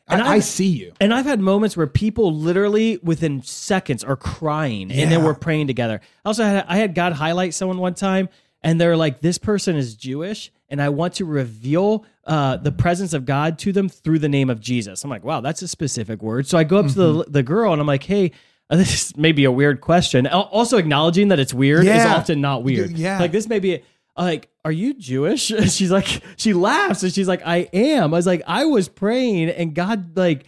I, 0.08 0.22
I, 0.22 0.40
see 0.40 0.68
you. 0.68 0.94
And 1.00 1.14
I've 1.14 1.26
had 1.26 1.40
moments 1.40 1.76
where 1.76 1.88
people 1.88 2.34
literally 2.34 3.00
within 3.02 3.42
seconds 3.42 4.04
are 4.04 4.16
crying 4.16 4.90
yeah. 4.90 5.04
and 5.04 5.12
then 5.12 5.24
we're 5.24 5.34
praying 5.34 5.68
together. 5.68 6.02
I 6.24 6.30
also 6.30 6.44
had 6.44 6.66
I 6.68 6.78
had 6.78 6.94
God 6.94 7.14
highlight 7.14 7.54
someone 7.54 7.78
one 7.78 7.94
time 7.96 8.30
and 8.64 8.80
they're 8.80 8.98
like, 8.98 9.20
this 9.20 9.38
person 9.38 9.76
is 9.76 9.96
Jewish, 9.96 10.52
and 10.70 10.82
I 10.82 10.90
want 10.90 11.16
to 11.16 11.26
reveal 11.26 12.06
uh, 12.26 12.58
the 12.58 12.72
presence 12.72 13.14
of 13.14 13.26
God 13.26 13.60
to 13.60 13.72
them 13.72 13.90
through 13.90 14.20
the 14.20 14.30
name 14.30 14.50
of 14.50 14.60
Jesus. 14.60 15.04
I'm 15.04 15.10
like, 15.10 15.24
wow, 15.24 15.42
that's 15.42 15.62
a 15.62 15.68
specific 15.68 16.22
word. 16.22 16.48
So 16.48 16.58
I 16.58 16.64
go 16.64 16.78
up 16.78 16.86
mm-hmm. 16.86 16.94
to 16.94 17.00
the, 17.00 17.14
mm-hmm. 17.14 17.32
the 17.32 17.44
girl 17.44 17.74
and 17.74 17.82
I'm 17.82 17.88
like, 17.88 18.04
hey, 18.04 18.32
this 18.70 19.16
may 19.18 19.34
be 19.34 19.44
a 19.44 19.52
weird 19.52 19.82
question. 19.82 20.26
Also, 20.26 20.78
acknowledging 20.78 21.28
that 21.28 21.40
it's 21.40 21.54
weird 21.54 21.86
yeah. 21.86 21.98
is 21.98 22.06
often 22.06 22.42
not 22.42 22.64
weird. 22.64 22.92
Yeah. 22.92 23.20
Like, 23.20 23.32
this 23.32 23.48
may 23.48 23.60
be 23.60 23.84
like, 24.18 24.50
are 24.64 24.72
you 24.72 24.94
Jewish? 24.94 25.42
she's 25.70 25.92
like, 25.92 26.24
she 26.38 26.54
laughs 26.54 27.04
and 27.04 27.14
she's 27.14 27.28
like, 27.28 27.46
I 27.46 27.70
am. 27.74 28.14
I 28.14 28.18
was 28.18 28.26
like, 28.26 28.42
I 28.48 28.66
was 28.66 28.88
praying 28.88 29.50
and 29.50 29.76
God, 29.76 30.18
like, 30.18 30.46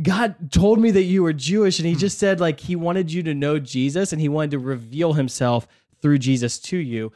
God 0.00 0.52
told 0.52 0.78
me 0.78 0.92
that 0.92 1.02
you 1.02 1.24
were 1.24 1.32
Jewish 1.32 1.80
and 1.80 1.88
he 1.88 1.96
just 1.96 2.18
said, 2.18 2.38
like, 2.38 2.60
he 2.60 2.76
wanted 2.76 3.12
you 3.12 3.24
to 3.24 3.34
know 3.34 3.58
Jesus 3.58 4.12
and 4.12 4.20
he 4.20 4.28
wanted 4.28 4.52
to 4.52 4.58
reveal 4.60 5.14
himself 5.14 5.66
through 6.00 6.18
Jesus 6.18 6.60
to 6.60 6.78
you. 6.78 7.12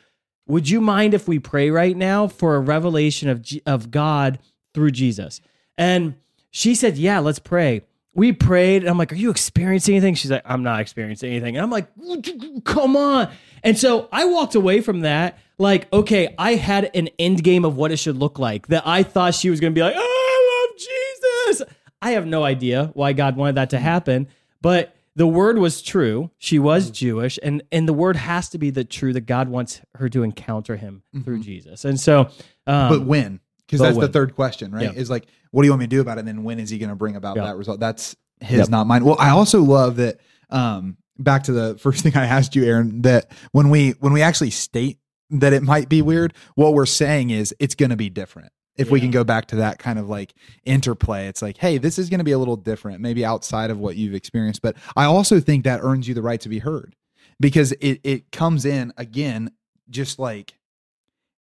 Would 0.46 0.68
you 0.68 0.80
mind 0.80 1.14
if 1.14 1.28
we 1.28 1.38
pray 1.38 1.70
right 1.70 1.96
now 1.96 2.26
for 2.26 2.56
a 2.56 2.60
revelation 2.60 3.28
of, 3.28 3.42
G- 3.42 3.62
of 3.66 3.90
God 3.90 4.38
through 4.74 4.90
Jesus? 4.90 5.40
And 5.78 6.16
she 6.50 6.74
said, 6.74 6.98
Yeah, 6.98 7.20
let's 7.20 7.38
pray. 7.38 7.82
We 8.14 8.32
prayed, 8.32 8.82
and 8.82 8.90
I'm 8.90 8.98
like, 8.98 9.12
Are 9.12 9.16
you 9.16 9.30
experiencing 9.30 9.94
anything? 9.94 10.14
She's 10.14 10.30
like, 10.30 10.42
I'm 10.44 10.62
not 10.62 10.80
experiencing 10.80 11.30
anything. 11.30 11.56
And 11.56 11.62
I'm 11.62 11.70
like, 11.70 11.88
Come 12.64 12.96
on. 12.96 13.30
And 13.62 13.78
so 13.78 14.08
I 14.12 14.24
walked 14.24 14.54
away 14.54 14.80
from 14.80 15.00
that, 15.00 15.38
like, 15.58 15.90
okay, 15.92 16.34
I 16.38 16.54
had 16.54 16.90
an 16.94 17.08
end 17.18 17.44
game 17.44 17.64
of 17.64 17.76
what 17.76 17.92
it 17.92 17.98
should 17.98 18.16
look 18.16 18.38
like 18.38 18.66
that 18.68 18.82
I 18.86 19.02
thought 19.02 19.34
she 19.34 19.50
was 19.50 19.60
going 19.60 19.72
to 19.72 19.74
be 19.74 19.82
like, 19.82 19.94
oh, 19.96 20.00
I 20.00 20.68
love 20.68 21.56
Jesus. 21.56 21.74
I 22.00 22.10
have 22.12 22.26
no 22.26 22.42
idea 22.42 22.90
why 22.94 23.12
God 23.12 23.36
wanted 23.36 23.54
that 23.54 23.70
to 23.70 23.78
happen, 23.78 24.26
but 24.60 24.96
the 25.14 25.26
word 25.26 25.58
was 25.58 25.82
true. 25.82 26.30
She 26.38 26.58
was 26.58 26.86
mm-hmm. 26.86 26.92
Jewish, 26.92 27.38
and 27.42 27.62
and 27.70 27.88
the 27.88 27.92
word 27.92 28.16
has 28.16 28.48
to 28.50 28.58
be 28.58 28.70
the 28.70 28.84
true 28.84 29.12
that 29.12 29.22
God 29.22 29.48
wants 29.48 29.80
her 29.96 30.08
to 30.08 30.22
encounter 30.22 30.76
Him 30.76 31.02
mm-hmm. 31.14 31.24
through 31.24 31.40
Jesus. 31.40 31.84
And 31.84 31.98
so, 31.98 32.30
um, 32.66 32.88
but 32.88 33.02
when? 33.02 33.40
Because 33.66 33.80
that's 33.80 33.96
when. 33.96 34.06
the 34.06 34.12
third 34.12 34.34
question, 34.34 34.72
right? 34.72 34.94
Is 34.94 35.10
like, 35.10 35.26
what 35.50 35.62
do 35.62 35.66
you 35.66 35.72
want 35.72 35.80
me 35.80 35.86
to 35.86 35.90
do 35.90 36.00
about 36.00 36.18
it? 36.18 36.20
And 36.20 36.28
then 36.28 36.44
when 36.44 36.58
is 36.58 36.70
He 36.70 36.78
going 36.78 36.90
to 36.90 36.96
bring 36.96 37.16
about 37.16 37.36
that 37.36 37.56
result? 37.56 37.80
That's 37.80 38.16
His, 38.40 38.60
yep. 38.60 38.68
not 38.68 38.86
mine. 38.86 39.04
Well, 39.04 39.16
I 39.18 39.30
also 39.30 39.62
love 39.62 39.96
that. 39.96 40.18
Um, 40.50 40.98
back 41.18 41.44
to 41.44 41.52
the 41.52 41.74
first 41.78 42.02
thing 42.02 42.16
I 42.16 42.26
asked 42.26 42.54
you, 42.54 42.64
Aaron, 42.64 43.02
that 43.02 43.30
when 43.52 43.70
we 43.70 43.90
when 44.00 44.12
we 44.12 44.22
actually 44.22 44.50
state 44.50 44.98
that 45.30 45.52
it 45.52 45.62
might 45.62 45.88
be 45.88 46.02
weird, 46.02 46.34
what 46.54 46.74
we're 46.74 46.86
saying 46.86 47.30
is 47.30 47.54
it's 47.58 47.74
going 47.74 47.90
to 47.90 47.96
be 47.96 48.10
different 48.10 48.52
if 48.76 48.86
yeah. 48.86 48.92
we 48.92 49.00
can 49.00 49.10
go 49.10 49.24
back 49.24 49.46
to 49.46 49.56
that 49.56 49.78
kind 49.78 49.98
of 49.98 50.08
like 50.08 50.34
interplay 50.64 51.26
it's 51.26 51.42
like 51.42 51.56
hey 51.58 51.78
this 51.78 51.98
is 51.98 52.08
going 52.08 52.18
to 52.18 52.24
be 52.24 52.32
a 52.32 52.38
little 52.38 52.56
different 52.56 53.00
maybe 53.00 53.24
outside 53.24 53.70
of 53.70 53.78
what 53.78 53.96
you've 53.96 54.14
experienced 54.14 54.62
but 54.62 54.76
i 54.96 55.04
also 55.04 55.40
think 55.40 55.64
that 55.64 55.80
earns 55.82 56.08
you 56.08 56.14
the 56.14 56.22
right 56.22 56.40
to 56.40 56.48
be 56.48 56.58
heard 56.58 56.96
because 57.40 57.72
it 57.72 58.00
it 58.04 58.30
comes 58.32 58.64
in 58.64 58.92
again 58.96 59.50
just 59.90 60.18
like 60.18 60.54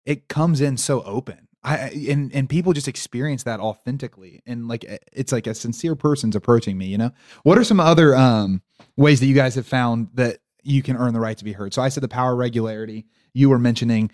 it 0.05 0.27
comes 0.27 0.59
in 0.59 0.75
so 0.75 1.03
open. 1.03 1.47
I 1.61 1.91
and 2.09 2.33
and 2.33 2.49
people 2.49 2.73
just 2.73 2.87
experience 2.87 3.43
that 3.43 3.59
authentically 3.59 4.41
and 4.47 4.67
like 4.67 4.85
it's 5.11 5.33
like 5.33 5.45
a 5.45 5.53
sincere 5.53 5.95
person's 5.95 6.35
approaching 6.35 6.77
me, 6.77 6.85
you 6.85 6.97
know. 6.97 7.11
What 7.43 7.57
are 7.57 7.65
some 7.65 7.79
other 7.81 8.15
um 8.15 8.61
ways 8.95 9.19
that 9.19 9.27
you 9.27 9.35
guys 9.35 9.55
have 9.55 9.67
found 9.67 10.09
that 10.13 10.39
you 10.63 10.81
can 10.81 10.95
earn 10.95 11.13
the 11.13 11.19
right 11.19 11.37
to 11.37 11.43
be 11.43 11.51
heard? 11.51 11.73
So 11.73 11.81
I 11.81 11.89
said 11.89 12.01
the 12.01 12.07
power 12.07 12.31
of 12.31 12.39
regularity. 12.39 13.05
You 13.39 13.49
were 13.49 13.59
mentioning 13.59 14.11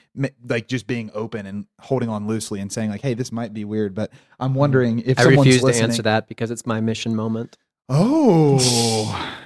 like 0.48 0.68
just 0.68 0.86
being 0.86 1.10
open 1.16 1.48
and 1.48 1.66
holding 1.80 2.10
on 2.10 2.28
loosely 2.28 2.60
and 2.60 2.72
saying 2.72 2.92
like, 2.92 3.02
"Hey, 3.02 3.16
this 3.16 3.32
might 3.32 3.54
be 3.54 3.66
weird," 3.66 3.96
but 3.96 4.12
I'm 4.40 4.54
wondering 4.54 5.00
if 5.00 5.18
I 5.18 5.24
refuse 5.24 5.62
to 5.64 5.74
answer 5.74 6.04
that 6.04 6.28
because 6.28 6.52
it's 6.52 6.66
my 6.66 6.80
mission 6.80 7.16
moment. 7.16 7.58
Oh. 7.90 9.38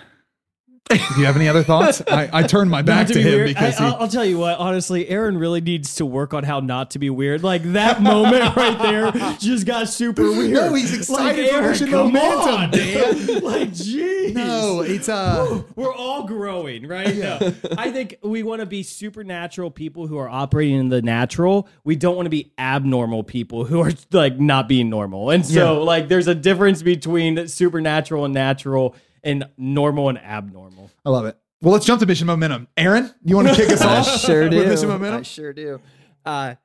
Do 0.89 0.97
you 1.19 1.25
have 1.25 1.36
any 1.36 1.47
other 1.47 1.62
thoughts? 1.62 2.02
I, 2.08 2.30
I 2.34 2.43
turned 2.43 2.71
my 2.71 2.82
back 2.82 3.06
to, 3.08 3.13
be 3.13 3.21
him 3.21 3.34
weird. 3.36 3.47
because 3.49 3.80
I, 3.80 3.86
he, 3.86 3.91
will 3.91 4.02
I'll 4.02 4.08
tell 4.08 4.25
you 4.25 4.39
what. 4.39 4.58
Honestly, 4.58 5.08
Aaron 5.08 5.38
really 5.38 5.62
needs 5.62 5.93
to 5.95 6.06
work 6.06 6.34
on 6.34 6.43
how 6.43 6.62
not 6.62 6.91
to 6.91 6.99
be 6.99 7.12
weird. 7.12 7.43
Like 7.43 7.62
that 7.73 8.02
moment 8.02 8.56
right 8.56 8.80
there 8.80 9.12
just 9.38 9.67
got 9.67 9.88
super 9.88 10.23
weird. 10.23 10.49
No, 10.52 10.73
he's 10.73 10.97
excited 10.97 11.47
for 11.47 11.56
Aaron, 11.58 11.78
come 11.78 11.91
Momentum, 12.13 12.54
on. 12.56 12.71
Dan. 12.71 13.28
like, 13.43 13.69
jeez. 13.69 14.34
no, 14.34 14.82
it's 14.82 15.08
uh 15.10 15.62
We're 15.75 15.93
all 15.93 16.23
growing, 16.25 16.88
right? 16.88 17.15
No. 17.15 17.54
I 17.78 17.91
think 17.91 18.15
we 18.23 18.41
want 18.41 18.62
to 18.62 18.65
be 18.65 18.82
supernatural 18.82 19.69
people 19.69 20.08
who 20.08 20.17
are 20.17 20.30
operating 20.30 20.80
in 20.80 20.89
the 20.89 21.04
natural. 21.04 21.67
We 21.84 21.97
don't 21.97 22.15
want 22.15 22.25
to 22.25 22.32
be 22.32 22.52
abnormal 22.58 23.23
people 23.23 23.63
who 23.65 23.80
are 23.82 23.91
like 24.12 24.39
not 24.39 24.67
being 24.67 24.89
normal. 24.89 25.30
And 25.30 25.45
so, 25.45 25.54
Yeah. 25.54 25.84
like, 25.86 26.08
there's 26.08 26.28
a 26.28 26.36
difference 26.36 26.82
between 26.82 27.47
supernatural 27.47 28.25
and 28.25 28.34
natural 28.34 28.95
and 29.23 29.45
normal 29.58 30.10
and 30.10 30.17
abnormal. 30.17 30.91
I 31.05 31.10
love 31.10 31.25
it. 31.25 31.38
Well, 31.62 31.73
let's 31.73 31.86
jump 31.86 31.99
to 31.99 32.05
Mission 32.05 32.27
Momentum. 32.27 32.67
Aaron, 32.77 33.13
you 33.23 33.36
want 33.36 33.49
to 33.49 33.55
kick 33.55 33.69
us 33.69 33.82
I 33.84 33.97
off? 33.99 34.21
sure 34.21 34.49
do. 34.49 34.65
Mission 34.65 34.88
momentum. 34.88 35.19
I 35.19 35.23
sure 35.23 35.51
do. 35.51 35.82
Uh, 36.25 36.55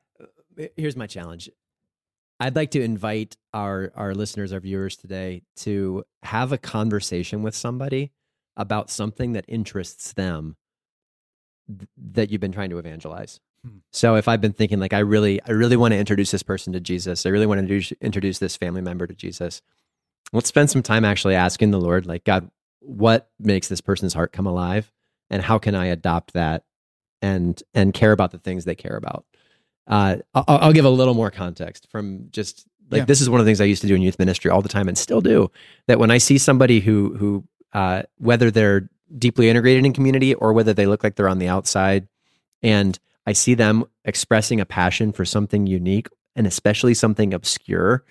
here's 0.76 0.96
my 0.96 1.06
challenge. 1.06 1.50
I'd 2.38 2.56
like 2.56 2.72
to 2.72 2.82
invite 2.82 3.36
our 3.52 3.92
our 3.96 4.14
listeners, 4.14 4.52
our 4.52 4.60
viewers 4.60 4.96
today, 4.96 5.42
to 5.56 6.04
have 6.22 6.52
a 6.52 6.58
conversation 6.58 7.42
with 7.42 7.54
somebody 7.54 8.12
about 8.56 8.90
something 8.90 9.32
that 9.32 9.44
interests 9.48 10.12
them 10.12 10.56
th- 11.66 11.88
that 12.12 12.30
you've 12.30 12.40
been 12.40 12.52
trying 12.52 12.70
to 12.70 12.78
evangelize. 12.78 13.40
Hmm. 13.64 13.78
So 13.92 14.16
if 14.16 14.28
I've 14.28 14.40
been 14.40 14.52
thinking 14.52 14.78
like 14.78 14.92
I 14.92 15.00
really 15.00 15.40
I 15.42 15.52
really 15.52 15.76
want 15.76 15.92
to 15.92 15.98
introduce 15.98 16.30
this 16.30 16.42
person 16.42 16.72
to 16.72 16.80
Jesus, 16.80 17.24
I 17.26 17.30
really 17.30 17.46
want 17.46 17.58
to 17.58 17.62
introduce, 17.62 17.92
introduce 18.00 18.38
this 18.38 18.56
family 18.56 18.80
member 18.80 19.06
to 19.06 19.14
Jesus. 19.14 19.62
Let's 20.32 20.48
spend 20.48 20.70
some 20.70 20.82
time 20.82 21.04
actually 21.04 21.34
asking 21.34 21.70
the 21.70 21.80
Lord 21.80 22.06
like 22.06 22.24
God, 22.24 22.50
what 22.80 23.30
makes 23.38 23.68
this 23.68 23.80
person's 23.80 24.14
heart 24.14 24.32
come 24.32 24.46
alive 24.46 24.90
and 25.30 25.42
how 25.42 25.58
can 25.58 25.74
I 25.74 25.87
adopt 25.87 26.32
that 26.34 26.64
and 27.22 27.60
and 27.72 27.94
care 27.94 28.12
about 28.12 28.30
the 28.32 28.38
things 28.38 28.64
they 28.64 28.74
care 28.74 28.96
about. 28.96 29.24
Uh, 29.87 30.16
I'll, 30.34 30.44
I'll 30.48 30.72
give 30.72 30.84
a 30.84 30.90
little 30.90 31.14
more 31.14 31.30
context 31.30 31.88
from 31.90 32.28
just 32.30 32.66
like 32.90 33.00
Yeah. 33.00 33.04
this 33.04 33.20
is 33.20 33.30
one 33.30 33.40
of 33.40 33.46
the 33.46 33.48
things 33.48 33.60
I 33.60 33.64
used 33.64 33.82
to 33.82 33.88
do 33.88 33.94
in 33.94 34.02
youth 34.02 34.18
ministry 34.18 34.50
all 34.50 34.62
the 34.62 34.68
time 34.68 34.88
and 34.88 34.98
still 34.98 35.20
do. 35.20 35.50
That 35.87 35.98
when 35.98 36.10
I 36.10 36.18
see 36.18 36.38
somebody 36.38 36.80
who 36.80 37.14
who 37.16 37.44
uh, 37.72 38.02
whether 38.18 38.50
they're 38.50 38.88
deeply 39.18 39.48
integrated 39.48 39.84
in 39.84 39.92
community 39.92 40.34
or 40.34 40.52
whether 40.52 40.72
they 40.72 40.87
look 40.87 41.04
like 41.04 41.16
they're 41.16 41.28
on 41.28 41.38
the 41.38 41.48
outside, 41.48 42.08
and 42.62 42.98
I 43.26 43.32
see 43.32 43.54
them 43.54 43.84
expressing 44.04 44.60
a 44.60 44.66
passion 44.66 45.12
for 45.12 45.24
something 45.24 45.66
unique 45.66 46.08
and 46.37 46.46
especially 46.46 46.94
something 46.94 47.32
obscure, 47.32 48.04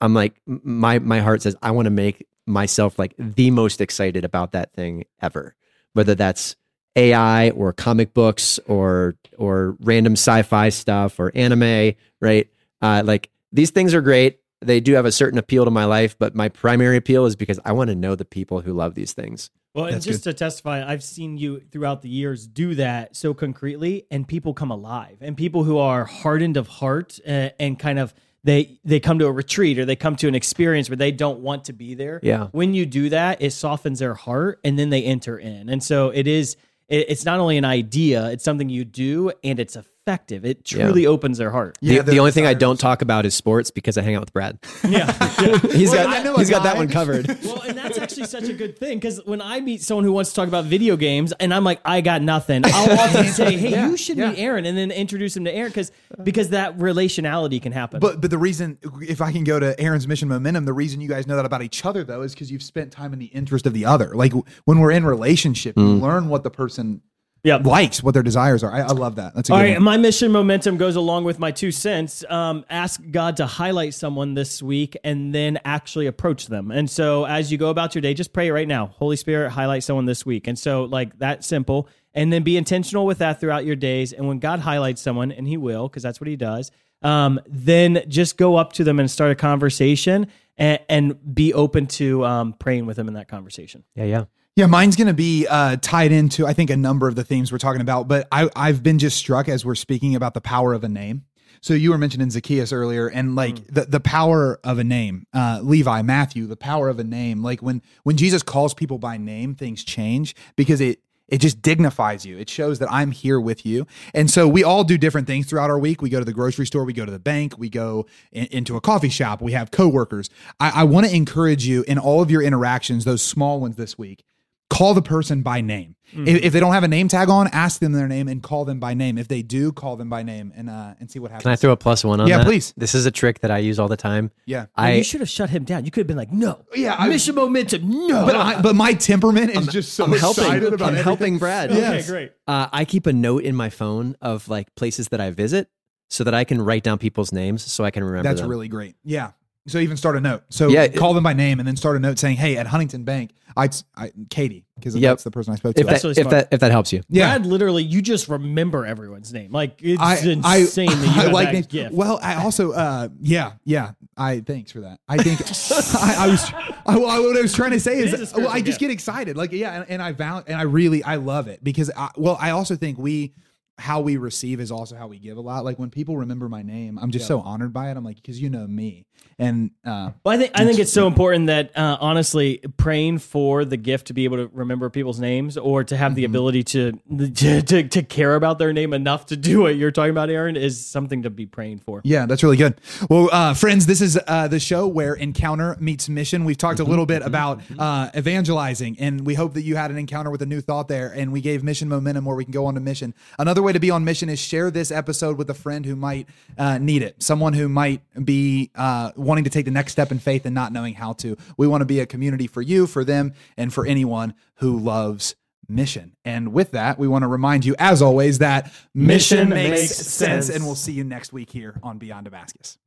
I'm 0.00 0.14
like 0.14 0.40
my 0.46 0.98
my 0.98 1.20
heart 1.20 1.42
says 1.42 1.56
I 1.62 1.70
want 1.70 1.86
to 1.86 1.90
make 1.90 2.26
myself 2.46 2.98
like 2.98 3.14
the 3.18 3.50
most 3.50 3.80
excited 3.80 4.24
about 4.24 4.52
that 4.52 4.72
thing 4.72 5.04
ever, 5.20 5.54
whether 5.94 6.14
that's 6.14 6.56
AI 6.96 7.50
or 7.50 7.72
comic 7.72 8.14
books 8.14 8.58
or 8.66 9.16
or 9.38 9.76
random 9.80 10.14
sci-fi 10.14 10.68
stuff 10.68 11.18
or 11.18 11.32
anime, 11.34 11.94
right? 12.20 12.48
Uh, 12.80 13.02
like 13.04 13.30
these 13.52 13.70
things 13.70 13.94
are 13.94 14.00
great. 14.00 14.40
They 14.62 14.80
do 14.80 14.94
have 14.94 15.04
a 15.04 15.12
certain 15.12 15.38
appeal 15.38 15.64
to 15.66 15.70
my 15.70 15.84
life, 15.84 16.18
but 16.18 16.34
my 16.34 16.48
primary 16.48 16.96
appeal 16.96 17.26
is 17.26 17.36
because 17.36 17.60
I 17.64 17.72
want 17.72 17.88
to 17.88 17.94
know 17.94 18.14
the 18.14 18.24
people 18.24 18.62
who 18.62 18.72
love 18.72 18.94
these 18.94 19.12
things. 19.12 19.50
Well, 19.74 19.84
and 19.84 19.96
That's 19.96 20.06
just 20.06 20.24
to 20.24 20.32
testify, 20.32 20.90
I've 20.90 21.04
seen 21.04 21.36
you 21.36 21.60
throughout 21.60 22.00
the 22.00 22.08
years 22.08 22.46
do 22.46 22.74
that 22.76 23.14
so 23.14 23.34
concretely, 23.34 24.06
and 24.10 24.26
people 24.26 24.54
come 24.54 24.70
alive, 24.70 25.18
and 25.20 25.36
people 25.36 25.64
who 25.64 25.76
are 25.76 26.06
hardened 26.06 26.56
of 26.56 26.66
heart 26.66 27.20
uh, 27.28 27.50
and 27.60 27.78
kind 27.78 27.98
of 27.98 28.14
they 28.46 28.78
they 28.84 29.00
come 29.00 29.18
to 29.18 29.26
a 29.26 29.32
retreat 29.32 29.76
or 29.76 29.84
they 29.84 29.96
come 29.96 30.14
to 30.16 30.28
an 30.28 30.34
experience 30.36 30.88
where 30.88 30.96
they 30.96 31.10
don't 31.10 31.40
want 31.40 31.64
to 31.64 31.72
be 31.72 31.94
there. 31.94 32.20
Yeah. 32.22 32.46
When 32.52 32.74
you 32.74 32.86
do 32.86 33.08
that, 33.10 33.42
it 33.42 33.50
softens 33.50 33.98
their 33.98 34.14
heart, 34.14 34.60
and 34.64 34.78
then 34.78 34.90
they 34.90 35.02
enter 35.02 35.36
in, 35.36 35.68
and 35.68 35.82
so 35.82 36.10
it 36.10 36.26
is. 36.26 36.56
It, 36.88 37.06
it's 37.10 37.24
not 37.24 37.40
only 37.40 37.56
an 37.58 37.64
idea; 37.64 38.30
it's 38.30 38.44
something 38.44 38.68
you 38.68 38.84
do, 38.84 39.32
and 39.42 39.58
it's 39.58 39.74
effective. 39.74 39.92
It 40.06 40.64
truly 40.64 41.04
opens 41.04 41.38
their 41.38 41.50
heart. 41.50 41.78
Yeah, 41.80 42.02
the, 42.02 42.12
the 42.12 42.18
only 42.20 42.30
thing 42.30 42.46
I 42.46 42.54
don't 42.54 42.78
talk 42.78 43.02
about 43.02 43.26
is 43.26 43.34
sports 43.34 43.72
because 43.72 43.98
I 43.98 44.02
hang 44.02 44.14
out 44.14 44.20
with 44.20 44.32
Brad. 44.32 44.58
Yeah. 44.86 45.10
He's 45.72 45.90
Well, 45.90 46.04
got 46.04 46.16
I 46.16 46.22
know 46.22 46.36
he's 46.36 46.48
got 46.48 46.62
that 46.62 46.76
one 46.76 46.88
covered. 46.88 47.26
Well, 47.44 47.60
and 47.62 47.76
that's 47.76 47.98
actually 47.98 48.26
such 48.26 48.44
a 48.44 48.52
good 48.52 48.78
thing 48.78 48.98
because 48.98 49.20
when 49.24 49.40
I 49.42 49.60
meet 49.60 49.82
someone 49.82 50.04
who 50.04 50.12
wants 50.12 50.30
to 50.30 50.36
talk 50.36 50.46
about 50.46 50.64
video 50.64 50.96
games 50.96 51.32
and 51.40 51.52
I'm 51.52 51.64
like, 51.64 51.80
I 51.84 52.00
got 52.02 52.22
nothing, 52.22 52.62
I'll 52.64 52.98
often 52.98 53.26
say, 53.26 53.56
Hey, 53.56 53.84
you 53.84 53.96
should 53.96 54.16
meet 54.16 54.38
Aaron, 54.38 54.64
and 54.64 54.78
then 54.78 54.90
introduce 54.90 55.36
him 55.36 55.44
to 55.44 55.52
Aaron 55.52 55.70
because 55.70 55.90
because 56.22 56.50
that 56.50 56.78
relationality 56.78 57.60
can 57.60 57.72
happen. 57.72 57.98
But 58.00 58.20
but 58.20 58.30
the 58.30 58.38
reason, 58.38 58.78
if 59.00 59.20
I 59.20 59.32
can 59.32 59.44
go 59.44 59.58
to 59.58 59.78
Aaron's 59.80 60.06
mission 60.06 60.28
momentum, 60.28 60.64
the 60.64 60.72
reason 60.72 61.00
you 61.00 61.08
guys 61.08 61.26
know 61.26 61.36
that 61.36 61.44
about 61.44 61.62
each 61.62 61.84
other 61.84 62.04
though 62.04 62.22
is 62.22 62.32
because 62.32 62.50
you've 62.50 62.62
spent 62.62 62.92
time 62.92 63.12
in 63.12 63.18
the 63.18 63.26
interest 63.26 63.66
of 63.66 63.72
the 63.72 63.84
other. 63.84 64.14
Like 64.14 64.32
when 64.64 64.78
we're 64.78 64.92
in 64.92 65.04
relationship, 65.04 65.76
you 65.76 65.82
mm. 65.82 66.00
learn 66.00 66.28
what 66.28 66.44
the 66.44 66.50
person 66.50 67.02
yeah. 67.46 67.56
likes, 67.56 68.02
what 68.02 68.12
their 68.12 68.22
desires 68.24 68.64
are. 68.64 68.72
I, 68.72 68.80
I 68.80 68.92
love 68.92 69.16
that. 69.16 69.34
That's 69.34 69.48
a 69.48 69.52
All 69.52 69.58
good 69.60 69.64
right, 69.64 69.74
one. 69.74 69.82
my 69.84 69.96
mission 69.96 70.32
momentum 70.32 70.76
goes 70.76 70.96
along 70.96 71.24
with 71.24 71.38
my 71.38 71.52
two 71.52 71.70
cents. 71.70 72.24
Um, 72.28 72.64
ask 72.68 73.00
God 73.10 73.36
to 73.36 73.46
highlight 73.46 73.94
someone 73.94 74.34
this 74.34 74.62
week 74.62 74.96
and 75.04 75.32
then 75.32 75.60
actually 75.64 76.06
approach 76.06 76.48
them. 76.48 76.72
And 76.72 76.90
so 76.90 77.24
as 77.24 77.52
you 77.52 77.58
go 77.58 77.70
about 77.70 77.94
your 77.94 78.02
day, 78.02 78.14
just 78.14 78.32
pray 78.32 78.50
right 78.50 78.66
now. 78.66 78.86
Holy 78.86 79.16
Spirit, 79.16 79.50
highlight 79.50 79.84
someone 79.84 80.06
this 80.06 80.26
week. 80.26 80.48
And 80.48 80.58
so, 80.58 80.84
like, 80.84 81.18
that 81.20 81.44
simple. 81.44 81.88
And 82.14 82.32
then 82.32 82.42
be 82.42 82.56
intentional 82.56 83.06
with 83.06 83.18
that 83.18 83.40
throughout 83.40 83.64
your 83.64 83.76
days. 83.76 84.12
And 84.12 84.26
when 84.26 84.40
God 84.40 84.60
highlights 84.60 85.00
someone, 85.00 85.30
and 85.30 85.46
He 85.46 85.56
will, 85.56 85.88
because 85.88 86.02
that's 86.02 86.20
what 86.20 86.28
He 86.28 86.36
does, 86.36 86.72
um, 87.02 87.38
then 87.46 88.02
just 88.08 88.36
go 88.36 88.56
up 88.56 88.72
to 88.74 88.84
them 88.84 88.98
and 88.98 89.08
start 89.10 89.30
a 89.30 89.34
conversation 89.36 90.26
and, 90.56 90.80
and 90.88 91.34
be 91.34 91.54
open 91.54 91.86
to 91.86 92.24
um, 92.24 92.54
praying 92.54 92.86
with 92.86 92.96
them 92.96 93.06
in 93.06 93.14
that 93.14 93.28
conversation. 93.28 93.84
Yeah, 93.94 94.04
yeah. 94.04 94.24
Yeah, 94.56 94.64
mine's 94.64 94.96
going 94.96 95.08
to 95.08 95.14
be 95.14 95.46
uh, 95.46 95.76
tied 95.82 96.12
into 96.12 96.46
I 96.46 96.54
think 96.54 96.70
a 96.70 96.78
number 96.78 97.06
of 97.08 97.14
the 97.14 97.24
themes 97.24 97.52
we're 97.52 97.58
talking 97.58 97.82
about, 97.82 98.08
but 98.08 98.26
I, 98.32 98.48
I've 98.56 98.82
been 98.82 98.98
just 98.98 99.18
struck 99.18 99.50
as 99.50 99.66
we're 99.66 99.74
speaking 99.74 100.14
about 100.14 100.32
the 100.32 100.40
power 100.40 100.72
of 100.72 100.82
a 100.82 100.88
name. 100.88 101.24
So 101.60 101.74
you 101.74 101.90
were 101.90 101.98
mentioning 101.98 102.30
Zacchaeus 102.30 102.72
earlier, 102.72 103.06
and 103.06 103.36
like 103.36 103.66
the, 103.66 103.84
the 103.84 104.00
power 104.00 104.58
of 104.64 104.78
a 104.78 104.84
name, 104.84 105.26
uh, 105.34 105.60
Levi, 105.62 106.00
Matthew, 106.02 106.46
the 106.46 106.56
power 106.56 106.88
of 106.88 106.98
a 106.98 107.04
name. 107.04 107.42
Like 107.42 107.60
when 107.60 107.82
when 108.04 108.16
Jesus 108.16 108.42
calls 108.42 108.72
people 108.72 108.98
by 108.98 109.18
name, 109.18 109.54
things 109.54 109.84
change 109.84 110.34
because 110.54 110.80
it 110.80 111.00
it 111.28 111.38
just 111.38 111.60
dignifies 111.60 112.24
you. 112.24 112.38
It 112.38 112.48
shows 112.48 112.78
that 112.78 112.90
I'm 112.90 113.10
here 113.10 113.38
with 113.38 113.66
you. 113.66 113.86
And 114.14 114.30
so 114.30 114.48
we 114.48 114.64
all 114.64 114.84
do 114.84 114.96
different 114.96 115.26
things 115.26 115.46
throughout 115.46 115.68
our 115.70 115.78
week. 115.78 116.00
We 116.00 116.08
go 116.08 116.18
to 116.20 116.24
the 116.24 116.32
grocery 116.32 116.66
store, 116.66 116.84
we 116.84 116.92
go 116.92 117.04
to 117.04 117.12
the 117.12 117.18
bank, 117.18 117.58
we 117.58 117.68
go 117.68 118.06
in- 118.32 118.46
into 118.46 118.76
a 118.76 118.80
coffee 118.80 119.08
shop, 119.08 119.42
we 119.42 119.52
have 119.52 119.70
coworkers. 119.70 120.30
I, 120.60 120.82
I 120.82 120.84
want 120.84 121.06
to 121.06 121.14
encourage 121.14 121.66
you 121.66 121.84
in 121.88 121.98
all 121.98 122.22
of 122.22 122.30
your 122.30 122.42
interactions, 122.42 123.04
those 123.04 123.22
small 123.22 123.60
ones 123.60 123.76
this 123.76 123.98
week, 123.98 124.24
call 124.70 124.94
the 124.94 125.02
person 125.02 125.42
by 125.42 125.60
name. 125.60 125.94
If, 126.12 126.44
if 126.44 126.52
they 126.52 126.60
don't 126.60 126.72
have 126.72 126.84
a 126.84 126.88
name 126.88 127.08
tag 127.08 127.28
on, 127.28 127.48
ask 127.48 127.80
them 127.80 127.90
their 127.92 128.06
name 128.06 128.28
and 128.28 128.40
call 128.40 128.64
them 128.64 128.78
by 128.78 128.94
name. 128.94 129.18
If 129.18 129.26
they 129.26 129.42
do, 129.42 129.72
call 129.72 129.96
them 129.96 130.08
by 130.08 130.22
name 130.22 130.52
and 130.56 130.70
uh, 130.70 130.94
and 131.00 131.10
see 131.10 131.18
what 131.18 131.32
happens. 131.32 131.42
Can 131.42 131.50
I 131.52 131.56
throw 131.56 131.72
a 131.72 131.76
plus 131.76 132.04
one 132.04 132.20
on 132.20 132.28
Yeah, 132.28 132.38
that? 132.38 132.46
please. 132.46 132.72
This 132.76 132.94
is 132.94 133.06
a 133.06 133.10
trick 133.10 133.40
that 133.40 133.50
I 133.50 133.58
use 133.58 133.80
all 133.80 133.88
the 133.88 133.96
time. 133.96 134.30
Yeah. 134.46 134.66
I, 134.76 134.90
I 134.90 134.94
you 134.94 135.04
should 135.04 135.18
have 135.20 135.28
shut 135.28 135.50
him 135.50 135.64
down. 135.64 135.84
You 135.84 135.90
could 135.90 136.02
have 136.02 136.06
been 136.06 136.16
like, 136.16 136.30
no. 136.30 136.64
Yeah, 136.76 136.94
I- 136.96 137.08
Mission 137.08 137.34
momentum, 137.34 137.88
no. 138.06 138.24
But 138.24 138.36
I, 138.36 138.60
but 138.62 138.76
my 138.76 138.92
temperament 138.94 139.50
is 139.56 139.66
just 139.66 139.94
so 139.94 140.04
I'm 140.04 140.12
helping. 140.12 140.44
excited 140.44 140.72
about 140.72 140.80
I'm 140.86 140.94
everything. 140.94 141.04
helping 141.04 141.38
Brad. 141.38 141.72
okay, 141.72 142.04
great. 142.06 142.32
Uh, 142.46 142.68
I 142.72 142.84
keep 142.84 143.06
a 143.06 143.12
note 143.12 143.42
in 143.42 143.56
my 143.56 143.68
phone 143.68 144.16
of 144.22 144.48
like 144.48 144.72
places 144.76 145.08
that 145.08 145.20
I 145.20 145.32
visit 145.32 145.68
so 146.08 146.22
that 146.22 146.34
I 146.34 146.44
can 146.44 146.62
write 146.62 146.84
down 146.84 146.98
people's 146.98 147.32
names 147.32 147.64
so 147.64 147.82
I 147.84 147.90
can 147.90 148.04
remember 148.04 148.28
That's 148.28 148.40
them. 148.42 148.48
really 148.48 148.68
great. 148.68 148.94
Yeah. 149.02 149.32
So 149.66 149.78
even 149.78 149.96
start 149.96 150.16
a 150.16 150.20
note. 150.20 150.42
So 150.48 150.68
Yeah, 150.68 150.86
call 150.88 151.12
them 151.14 151.24
by 151.24 151.32
name 151.32 151.58
and 151.58 151.66
then 151.66 151.76
start 151.76 151.96
a 151.96 152.00
note 152.00 152.18
saying, 152.18 152.36
"Hey, 152.36 152.56
at 152.56 152.66
Huntington 152.66 153.04
Bank, 153.04 153.32
I, 153.56 153.68
I 153.96 154.12
Katie, 154.30 154.64
because 154.76 154.94
Yep. 154.94 155.10
that's 155.12 155.24
the 155.24 155.30
person 155.30 155.52
I 155.52 155.56
spoke 155.56 155.74
to. 155.76 155.80
if 155.80 155.86
that, 155.86 155.92
That's 155.94 156.04
really 156.04 156.20
if 156.20 156.28
that 156.28 156.48
if 156.52 156.60
that 156.60 156.70
helps 156.70 156.92
you. 156.92 157.02
yeah. 157.08 157.38
Brad, 157.38 157.46
literally, 157.46 157.82
you 157.82 158.02
just 158.02 158.28
remember 158.28 158.84
everyone's 158.86 159.32
name. 159.32 159.50
Like 159.50 159.80
it's 159.82 160.00
I, 160.00 160.16
I, 160.44 160.56
insane 160.58 160.88
that 160.90 160.98
you 161.00 161.06
have 161.22 161.32
like 161.32 161.52
that 161.52 161.68
gift. 161.68 161.94
Well, 161.94 162.18
I 162.22 162.34
also, 162.36 162.72
uh, 162.72 163.08
yeah, 163.20 163.52
yeah. 163.64 163.92
I 164.16 164.40
thanks 164.40 164.72
for 164.72 164.80
that. 164.80 165.00
I 165.08 165.16
think 165.16 165.40
I, 166.02 166.26
I 166.26 166.28
was, 166.28 166.52
I, 166.86 166.96
what 166.98 167.36
I 167.36 167.40
was 167.40 167.54
trying 167.54 167.72
to 167.72 167.80
say 167.80 167.98
is, 167.98 168.12
is 168.12 168.34
well, 168.34 168.48
I 168.48 168.60
just 168.60 168.78
gift. 168.78 168.80
get 168.80 168.90
excited. 168.90 169.36
Like, 169.36 169.52
yeah, 169.52 169.72
and, 169.80 169.90
and 169.90 170.02
I 170.02 170.12
val- 170.12 170.44
and 170.46 170.56
I 170.56 170.62
really, 170.62 171.02
I 171.02 171.16
love 171.16 171.48
it 171.48 171.62
because, 171.64 171.90
I, 171.96 172.10
well, 172.16 172.36
I 172.40 172.50
also 172.50 172.76
think 172.76 172.98
we 172.98 173.32
how 173.78 174.00
we 174.00 174.16
receive 174.16 174.58
is 174.60 174.70
also 174.72 174.96
how 174.96 175.06
we 175.06 175.18
give 175.18 175.36
a 175.36 175.40
lot. 175.40 175.64
Like 175.64 175.78
when 175.78 175.90
people 175.90 176.16
remember 176.16 176.48
my 176.48 176.62
name, 176.62 176.98
I'm 177.00 177.10
just 177.10 177.26
so 177.26 177.40
honored 177.40 177.72
by 177.72 177.90
it. 177.90 177.96
I'm 177.96 178.04
like, 178.04 178.16
because 178.16 178.40
you 178.40 178.48
know 178.50 178.66
me, 178.66 179.04
and 179.38 179.70
uh, 179.84 180.12
Well, 180.24 180.34
I 180.34 180.38
think 180.38 180.52
I 180.54 180.64
think 180.64 180.78
it's 180.78 180.92
so 180.92 181.06
important 181.12 181.48
that 181.48 181.76
uh, 181.76 181.98
honestly, 182.00 182.58
praying 182.78 183.18
for 183.18 183.64
the 183.66 183.76
gift 183.76 184.06
to 184.06 184.14
be 184.14 184.24
able 184.24 184.38
to 184.38 184.50
remember 184.54 184.88
people's 184.88 185.20
names 185.20 185.56
or 185.58 185.84
to 185.84 185.96
have 185.96 186.14
the 186.14 186.22
Mm-hmm. 186.24 186.32
ability 186.32 186.62
to, 186.64 186.92
to 187.34 187.62
to 187.62 187.82
to 187.88 188.02
care 188.02 188.34
about 188.34 188.58
their 188.58 188.72
name 188.72 188.92
enough 188.94 189.26
to 189.26 189.36
do 189.36 189.60
what 189.60 189.76
you're 189.76 189.90
talking 189.90 190.10
about, 190.10 190.30
Aaron, 190.30 190.56
is 190.56 190.84
something 190.84 191.22
to 191.24 191.30
be 191.30 191.44
praying 191.44 191.80
for. 191.80 192.00
Yeah, 192.02 192.24
that's 192.26 192.42
really 192.42 192.56
good. 192.56 192.80
Well, 193.10 193.28
uh, 193.30 193.52
friends, 193.54 193.84
this 193.86 194.00
is 194.00 194.18
uh, 194.26 194.48
the 194.48 194.58
show 194.58 194.86
where 194.86 195.14
encounter 195.14 195.76
meets 195.78 196.08
mission. 196.08 196.44
We've 196.44 196.56
talked 196.56 196.80
a 196.80 196.84
little 196.84 197.06
bit 197.06 197.20
about 197.22 197.60
uh, 197.78 198.10
evangelizing, 198.16 198.96
and 198.98 199.26
we 199.26 199.34
hope 199.34 199.54
that 199.54 199.62
you 199.62 199.76
had 199.76 199.90
an 199.90 199.98
encounter 199.98 200.30
with 200.30 200.40
a 200.42 200.46
new 200.46 200.60
thought 200.60 200.88
there, 200.88 201.08
and 201.14 201.30
we 201.30 201.40
gave 201.42 201.62
mission 201.62 201.88
momentum 201.88 202.24
where 202.24 202.36
we 202.36 202.44
can 202.44 202.52
go 202.52 202.66
on 202.66 202.74
to 202.74 202.80
mission. 202.80 203.14
Another 203.38 203.62
way 203.66 203.72
to 203.72 203.80
be 203.80 203.90
on 203.90 204.04
mission 204.04 204.28
is 204.28 204.38
share 204.38 204.70
this 204.70 204.90
episode 204.90 205.36
with 205.36 205.50
a 205.50 205.54
friend 205.54 205.84
who 205.84 205.96
might 205.96 206.28
uh, 206.56 206.78
need 206.78 207.02
it, 207.02 207.22
someone 207.22 207.52
who 207.52 207.68
might 207.68 208.00
be 208.24 208.70
uh, 208.76 209.10
wanting 209.16 209.44
to 209.44 209.50
take 209.50 209.64
the 209.64 209.70
next 209.70 209.92
step 209.92 210.12
in 210.12 210.18
faith 210.18 210.46
and 210.46 210.54
not 210.54 210.72
knowing 210.72 210.94
how 210.94 211.12
to. 211.14 211.36
We 211.56 211.66
want 211.66 211.82
to 211.82 211.86
be 211.86 212.00
a 212.00 212.06
community 212.06 212.46
for 212.46 212.62
you, 212.62 212.86
for 212.86 213.04
them, 213.04 213.34
and 213.56 213.74
for 213.74 213.84
anyone 213.84 214.34
who 214.56 214.78
loves 214.78 215.34
mission. 215.68 216.14
And 216.24 216.52
with 216.52 216.70
that, 216.70 216.98
we 216.98 217.08
want 217.08 217.22
to 217.22 217.28
remind 217.28 217.64
you, 217.64 217.74
as 217.78 218.00
always, 218.00 218.38
that 218.38 218.72
mission, 218.94 219.48
Mission 219.48 219.48
makes, 219.48 219.80
makes 219.80 219.96
sense, 219.96 220.06
sense. 220.06 220.48
and 220.48 220.64
we'll 220.64 220.76
see 220.76 220.92
you 220.92 221.04
next 221.04 221.32
week 221.32 221.50
here 221.50 221.78
on 221.82 221.98
Beyond 221.98 222.24
Damascus. 222.24 222.78